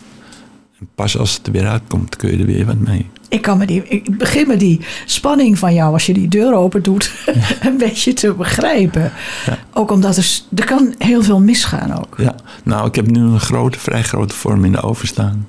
Pas 0.95 1.19
als 1.19 1.35
het 1.35 1.47
er 1.47 1.53
weer 1.53 1.67
uitkomt, 1.67 2.17
kun 2.17 2.31
je 2.31 2.39
er 2.39 2.47
weer 2.47 2.67
wat 2.67 2.79
mee. 2.79 3.07
Ik, 3.29 3.43
kan 3.43 3.59
me 3.59 3.67
die, 3.67 3.83
ik 3.89 4.19
begin 4.19 4.49
met 4.49 4.61
die 4.61 4.81
spanning 5.07 5.59
van 5.59 5.75
jou 5.75 5.93
als 5.93 6.07
je 6.07 6.13
die 6.13 6.29
deur 6.29 6.55
open 6.55 6.83
doet 6.83 7.13
een 7.67 7.79
beetje 7.79 8.13
te 8.13 8.33
begrijpen. 8.33 9.13
Ja. 9.47 9.59
Ook 9.73 9.91
omdat 9.91 10.17
er, 10.17 10.41
er 10.55 10.65
kan 10.65 10.95
heel 10.99 11.23
veel 11.23 11.41
misgaan 11.41 11.99
ook. 11.99 12.15
Ja, 12.19 12.35
nou, 12.65 12.89
ik 12.89 12.95
heb 12.95 13.07
nu 13.07 13.21
een 13.21 13.41
grote, 13.41 13.79
vrij 13.79 14.03
grote 14.03 14.35
vorm 14.35 14.65
in 14.65 14.73
de 14.73 14.81
oven 14.81 15.09
staan. 15.09 15.47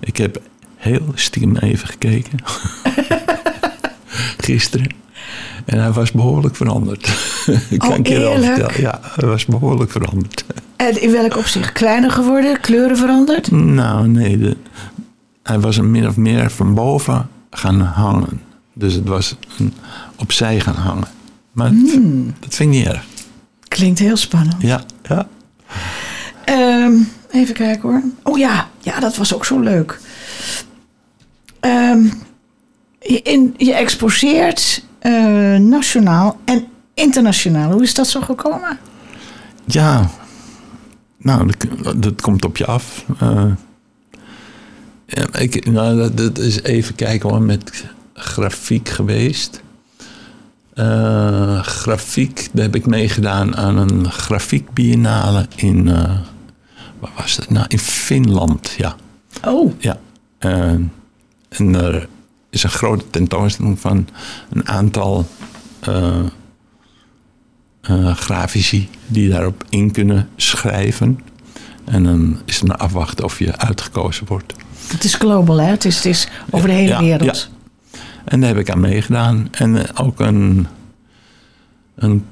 Ik 0.00 0.16
heb 0.16 0.40
heel 0.76 1.12
stiekem 1.14 1.56
even 1.56 1.88
gekeken. 1.88 2.38
Gisteren. 4.46 4.90
En 5.64 5.80
hij 5.80 5.92
was 5.92 6.12
behoorlijk 6.12 6.56
veranderd. 6.56 7.06
ik 7.70 7.82
Oh, 7.82 7.88
kan 7.88 7.98
ik 7.98 8.08
je 8.08 8.18
wel 8.18 8.42
vertellen. 8.42 8.80
Ja, 8.80 9.00
hij 9.02 9.28
was 9.28 9.44
behoorlijk 9.44 9.90
veranderd. 9.90 10.44
En 10.86 11.02
in 11.02 11.12
welk 11.12 11.36
opzicht? 11.36 11.72
Kleiner 11.72 12.10
geworden? 12.10 12.60
Kleuren 12.60 12.96
veranderd? 12.96 13.50
Nou, 13.50 14.08
nee. 14.08 14.38
De, 14.38 14.56
hij 15.42 15.60
was 15.60 15.76
er 15.76 15.84
min 15.84 16.08
of 16.08 16.16
meer 16.16 16.50
van 16.50 16.74
boven 16.74 17.28
gaan 17.50 17.80
hangen. 17.80 18.40
Dus 18.72 18.94
het 18.94 19.06
was 19.08 19.36
een, 19.58 19.72
opzij 20.16 20.60
gaan 20.60 20.74
hangen. 20.74 21.08
Maar 21.52 21.70
dat- 21.70 21.90
Hmm. 21.92 22.34
dat 22.40 22.54
vind 22.54 22.72
ik 22.74 22.78
niet 22.78 22.86
erg. 22.86 23.04
Klinkt 23.68 23.98
heel 23.98 24.16
spannend. 24.16 24.54
Ja, 24.58 24.80
ja. 25.08 25.26
Ehm, 26.44 26.92
even 27.30 27.54
kijken 27.54 27.88
hoor. 27.88 28.02
Oh 28.22 28.38
ja, 28.38 28.68
ja, 28.80 29.00
dat 29.00 29.16
was 29.16 29.34
ook 29.34 29.44
zo 29.44 29.60
leuk. 29.60 30.00
Ehm, 31.60 32.02
je, 33.00 33.22
in, 33.22 33.54
je 33.56 33.74
exposeert 33.74 34.84
eh, 34.98 35.56
nationaal 35.56 36.40
en 36.44 36.64
internationaal. 36.94 37.72
Hoe 37.72 37.82
is 37.82 37.94
dat 37.94 38.08
zo 38.08 38.20
gekomen? 38.20 38.78
Ja, 39.64 40.10
nou, 41.26 41.50
dat, 41.82 42.02
dat 42.02 42.20
komt 42.20 42.44
op 42.44 42.56
je 42.56 42.66
af. 42.66 43.04
Eh, 43.18 43.52
ja, 45.06 45.32
ik, 45.38 45.70
nou, 45.70 45.96
dat, 45.96 46.16
dat 46.16 46.38
is 46.38 46.62
even 46.62 46.94
kijken 46.94 47.28
hoor, 47.28 47.42
met 47.42 47.84
grafiek 48.14 48.88
geweest. 48.88 49.60
Eh, 50.74 51.62
grafiek, 51.62 52.48
daar 52.52 52.64
heb 52.64 52.74
ik 52.74 52.86
meegedaan 52.86 53.56
aan 53.56 53.76
een 53.76 54.10
grafiekbiennale 54.10 55.46
in, 55.56 55.88
eh 55.88 56.18
waar 56.98 57.12
was 57.16 57.36
dat 57.36 57.50
nou? 57.50 57.64
In 57.68 57.78
Finland, 57.78 58.74
ja. 58.76 58.96
Oh, 59.44 59.72
ja. 59.78 59.98
En 60.38 61.74
er 61.74 62.08
is 62.50 62.62
een 62.62 62.70
grote 62.70 63.04
tentoonstelling 63.10 63.80
van 63.80 64.08
een 64.50 64.68
aantal 64.68 65.26
eh, 67.86 68.16
grafici 68.16 68.88
die 69.06 69.28
daarop 69.28 69.64
in 69.68 69.90
kunnen 69.90 70.28
schrijven. 70.36 71.20
En 71.84 72.04
dan 72.04 72.40
is 72.44 72.56
het 72.58 72.68
maar 72.68 72.76
afwachten 72.76 73.24
of 73.24 73.38
je 73.38 73.58
uitgekozen 73.58 74.26
wordt. 74.26 74.54
Het 74.86 75.04
is 75.04 75.14
global, 75.14 75.60
hè? 75.60 75.70
Het 75.70 75.84
is, 75.84 75.96
het 75.96 76.04
is 76.04 76.28
over 76.50 76.68
de 76.68 76.74
hele 76.74 76.88
Ja, 76.88 77.00
wereld. 77.00 77.50
En 78.24 78.40
daar 78.40 78.48
heb 78.48 78.58
ik 78.58 78.70
aan 78.70 78.80
meegedaan. 78.80 79.48
En 79.50 79.76
eh, 79.76 80.04
ook 80.06 80.20
een, 80.20 80.66
een. 81.94 82.24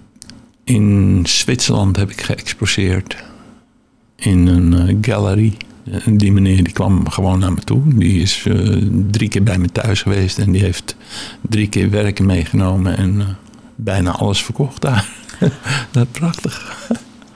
In 0.65 1.21
Zwitserland 1.29 1.97
heb 1.97 2.11
ik 2.11 2.21
geëxposeerd. 2.21 3.17
In 4.17 4.47
een 4.47 4.75
eh, 4.75 4.97
gallery. 5.01 5.57
En 6.05 6.17
die 6.17 6.33
meneer 6.33 6.65
die 6.65 6.73
kwam 6.73 7.09
gewoon 7.09 7.39
naar 7.39 7.53
me 7.53 7.61
toe. 7.61 7.83
Die 7.95 8.23
is 8.23 8.47
drie 9.11 9.29
keer 9.29 9.43
bij 9.43 9.59
me 9.59 9.69
thuis 9.69 10.03
geweest. 10.03 10.39
En 10.39 10.53
die 10.53 10.63
heeft 10.63 10.97
drie 11.41 11.69
keer 11.69 11.91
werken 11.91 12.27
meegenomen. 12.27 12.97
En 12.97 13.37
bijna 13.75 14.11
alles 14.11 14.43
verkocht 14.43 14.81
daar. 14.81 15.24
Dat 15.93 16.07
is 16.13 16.19
prachtig. 16.19 16.73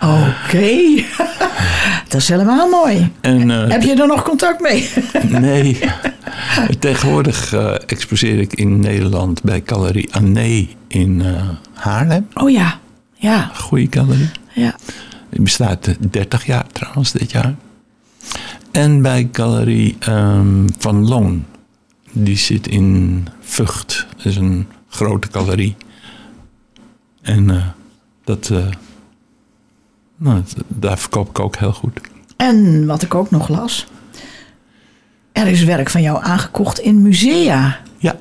Oké. 0.00 1.02
dat 2.08 2.20
is 2.20 2.28
helemaal 2.28 2.68
mooi. 2.68 3.12
En, 3.20 3.50
eh, 3.50 3.68
Heb 3.68 3.82
je 3.82 3.94
er 3.94 4.06
nog 4.06 4.22
contact 4.22 4.60
mee? 4.60 4.88
Nee. 5.40 5.78
Tegenwoordig 6.78 7.52
eh, 7.52 7.74
exposeer 7.86 8.38
ik 8.38 8.52
in 8.54 8.80
Nederland 8.80 9.42
bij 9.42 9.62
Galerie 9.64 10.14
Ané 10.14 10.66
in 10.88 11.22
eh, 11.22 11.48
Haarlem. 11.74 12.28
Oh 12.34 12.50
ja. 12.50 12.80
Ja. 13.14 13.50
Goeie 13.54 13.86
galerie. 13.90 14.30
Ja. 14.54 14.76
Het 15.30 15.42
bestaat 15.42 15.86
eh, 15.86 15.94
30 16.10 16.46
jaar 16.46 16.66
trouwens 16.72 17.12
dit 17.12 17.30
jaar. 17.30 17.54
En 18.70 19.02
bij 19.02 19.28
Galerie 19.32 19.96
ehm, 19.98 20.68
Van 20.78 21.08
Loon. 21.08 21.44
Die 22.12 22.36
zit 22.36 22.66
in 22.66 23.26
Vught. 23.40 24.06
Dat 24.16 24.26
is 24.26 24.36
een 24.36 24.66
grote 24.88 25.28
galerie. 25.32 25.76
En 27.22 27.74
dat, 28.28 28.48
eh, 28.50 28.66
nou, 30.16 30.42
daar 30.68 30.98
verkoop 30.98 31.28
ik 31.28 31.38
ook 31.38 31.56
heel 31.56 31.72
goed. 31.72 32.00
En 32.36 32.86
wat 32.86 33.02
ik 33.02 33.14
ook 33.14 33.30
nog 33.30 33.48
las. 33.48 33.86
Er 35.32 35.46
is 35.46 35.64
werk 35.64 35.90
van 35.90 36.02
jou 36.02 36.24
aangekocht 36.24 36.78
in 36.78 37.02
musea. 37.02 37.78
Ja, 37.98 38.16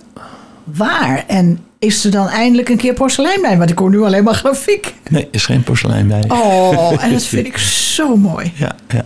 Waar? 0.63 1.24
En 1.28 1.60
is 1.80 2.06
er 2.06 2.12
dan 2.12 2.28
eindelijk 2.28 2.70
een 2.70 2.78
keer 2.78 2.93
porselein 2.93 3.41
bij? 3.41 3.58
Want 3.58 3.70
ik 3.70 3.78
hoor 3.78 3.89
nu 3.89 4.02
alleen 4.02 4.24
maar 4.24 4.34
grafiek. 4.34 4.93
nee, 5.10 5.28
is 5.32 5.46
geen 5.46 5.63
porselein 5.63 6.08
bij. 6.08 6.24
Oh, 6.28 7.04
en 7.04 7.12
dat 7.12 7.24
vind 7.34 7.46
ik 7.48 7.58
zo 7.58 8.15
mooi. 8.15 8.52
Ja, 8.56 8.76
ja. 8.88 9.06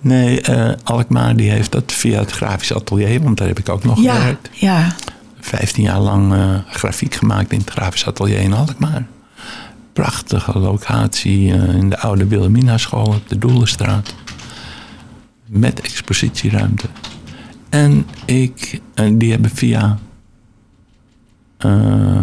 Nee, 0.00 0.40
eh, 0.40 0.72
Alkmaar 0.84 1.36
die 1.36 1.50
heeft 1.50 1.72
dat 1.72 1.92
via 1.92 2.18
het 2.18 2.30
grafisch 2.30 2.74
atelier, 2.74 3.22
want 3.22 3.38
daar 3.38 3.48
heb 3.48 3.58
ik 3.58 3.68
ook 3.68 3.84
nog 3.84 4.00
Ja, 4.02 4.14
gewerkt. 4.14 4.48
ja. 4.52 4.94
15 5.40 5.82
jaar 5.82 6.00
lang 6.00 6.32
eh, 6.32 6.54
grafiek 6.70 7.14
gemaakt 7.14 7.52
in 7.52 7.58
het 7.58 7.70
grafisch 7.70 8.06
atelier 8.06 8.38
in 8.38 8.52
Alkmaar. 8.52 9.06
Prachtige 9.92 10.58
locatie 10.58 11.52
eh, 11.52 11.74
in 11.74 11.90
de 11.90 11.98
oude 11.98 12.26
Wilhelmina 12.26 12.78
school 12.78 13.06
op 13.06 13.28
de 13.28 13.38
Doelenstraat. 13.38 14.14
Met 15.46 15.80
expositieruimte. 15.80 16.86
En 17.68 18.06
ik, 18.24 18.80
en 18.94 19.18
die 19.18 19.30
hebben 19.30 19.50
via 19.50 19.98
eh, 21.58 22.20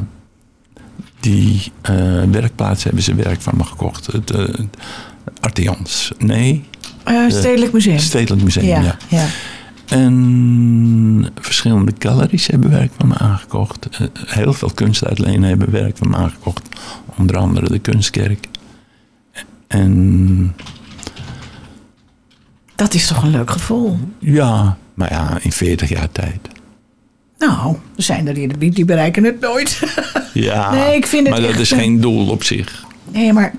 die 1.19 1.71
eh, 1.82 2.23
werkplaats 2.32 2.84
hebben 2.84 3.03
ze 3.03 3.15
werk 3.15 3.41
van 3.41 3.53
me 3.58 3.63
gekocht. 3.63 4.05
Het 4.05 4.32
uh, 4.36 4.45
Arteons. 5.39 6.12
Nee, 6.17 6.63
Eh, 7.03 7.29
Stedelijk 7.29 7.73
Museum. 7.73 7.99
Stedelijk 7.99 8.43
Museum, 8.43 8.65
ja. 8.65 8.82
ja, 8.82 8.97
ja. 9.08 9.25
En 9.89 11.25
verschillende 11.39 11.91
galleries 11.99 12.47
hebben 12.47 12.69
werk 12.69 12.91
van 12.97 13.08
me 13.08 13.17
aangekocht. 13.17 13.88
Eh, 13.89 14.08
Heel 14.25 14.54
veel 14.54 14.71
kunstuitlenen 14.73 15.49
hebben 15.49 15.71
werk 15.71 15.97
van 15.97 16.10
me 16.10 16.15
aangekocht. 16.15 16.69
Onder 17.17 17.38
andere 17.38 17.69
de 17.69 17.80
Kunstkerk. 17.80 18.47
En 19.67 20.56
Dat 22.75 22.93
is 22.93 23.08
toch 23.08 23.23
een 23.23 23.30
leuk 23.32 23.52
gevoel. 23.52 23.97
ja, 24.19 24.78
maar 24.93 25.12
ja, 25.12 25.38
in 25.41 25.52
40 25.52 25.89
jaar 25.89 26.12
tijd. 26.12 26.47
Nou, 27.38 27.75
er 27.95 28.04
zijn 28.04 28.28
er 28.28 28.34
die, 28.34 28.58
die, 28.58 28.71
die 28.71 28.86
bereiken 28.86 29.23
het 29.23 29.39
nooit. 29.39 29.82
Ja, 30.34 30.71
Nee, 30.75 30.95
ik 30.95 31.06
vind 31.06 31.21
het 31.23 31.32
maar 31.32 31.41
dat 31.41 31.49
echt, 31.52 31.60
is 31.60 31.71
geen 31.71 32.02
doel 32.02 32.30
op 32.30 32.43
zich. 32.43 32.84
Nee, 33.12 33.34
maar 33.34 33.54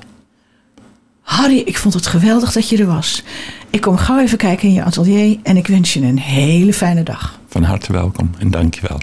Harry, 1.21 1.58
ik 1.58 1.78
vond 1.78 1.93
het 1.93 2.08
geweldig 2.08 2.52
dat 2.52 2.69
je 2.69 2.78
er 2.78 2.86
was. 2.86 3.24
Ik 3.69 3.82
kom 3.82 3.98
gauw 3.98 4.19
even 4.19 4.38
kijken 4.38 4.67
in 4.67 4.74
je 4.74 4.84
atelier 4.84 5.38
en 5.43 5.58
ik 5.58 5.67
wens 5.67 5.93
je 5.93 6.02
een 6.02 6.19
hele 6.19 6.74
fijne 6.74 7.04
dag. 7.04 7.39
Van 7.48 7.63
harte 7.63 7.91
welkom 7.91 8.30
en 8.39 8.52
dankjewel. 8.52 9.00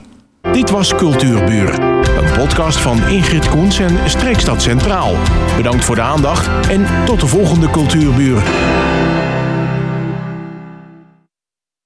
Dit 0.53 0.71
was 0.71 0.95
Cultuurbuur, 0.95 1.71
podcast 2.33 2.81
van 2.81 3.09
Ingrid 3.09 3.49
Koens 3.49 3.79
en 3.79 4.11
Streekstad 4.11 4.62
Centraal. 4.62 5.16
Bedankt 5.57 5.85
voor 5.85 5.95
de 5.95 6.01
aandacht 6.03 6.68
en 6.68 6.87
tot 7.05 7.21
de 7.21 7.27
volgende 7.27 7.71
Cultuurbuur. 7.71 8.42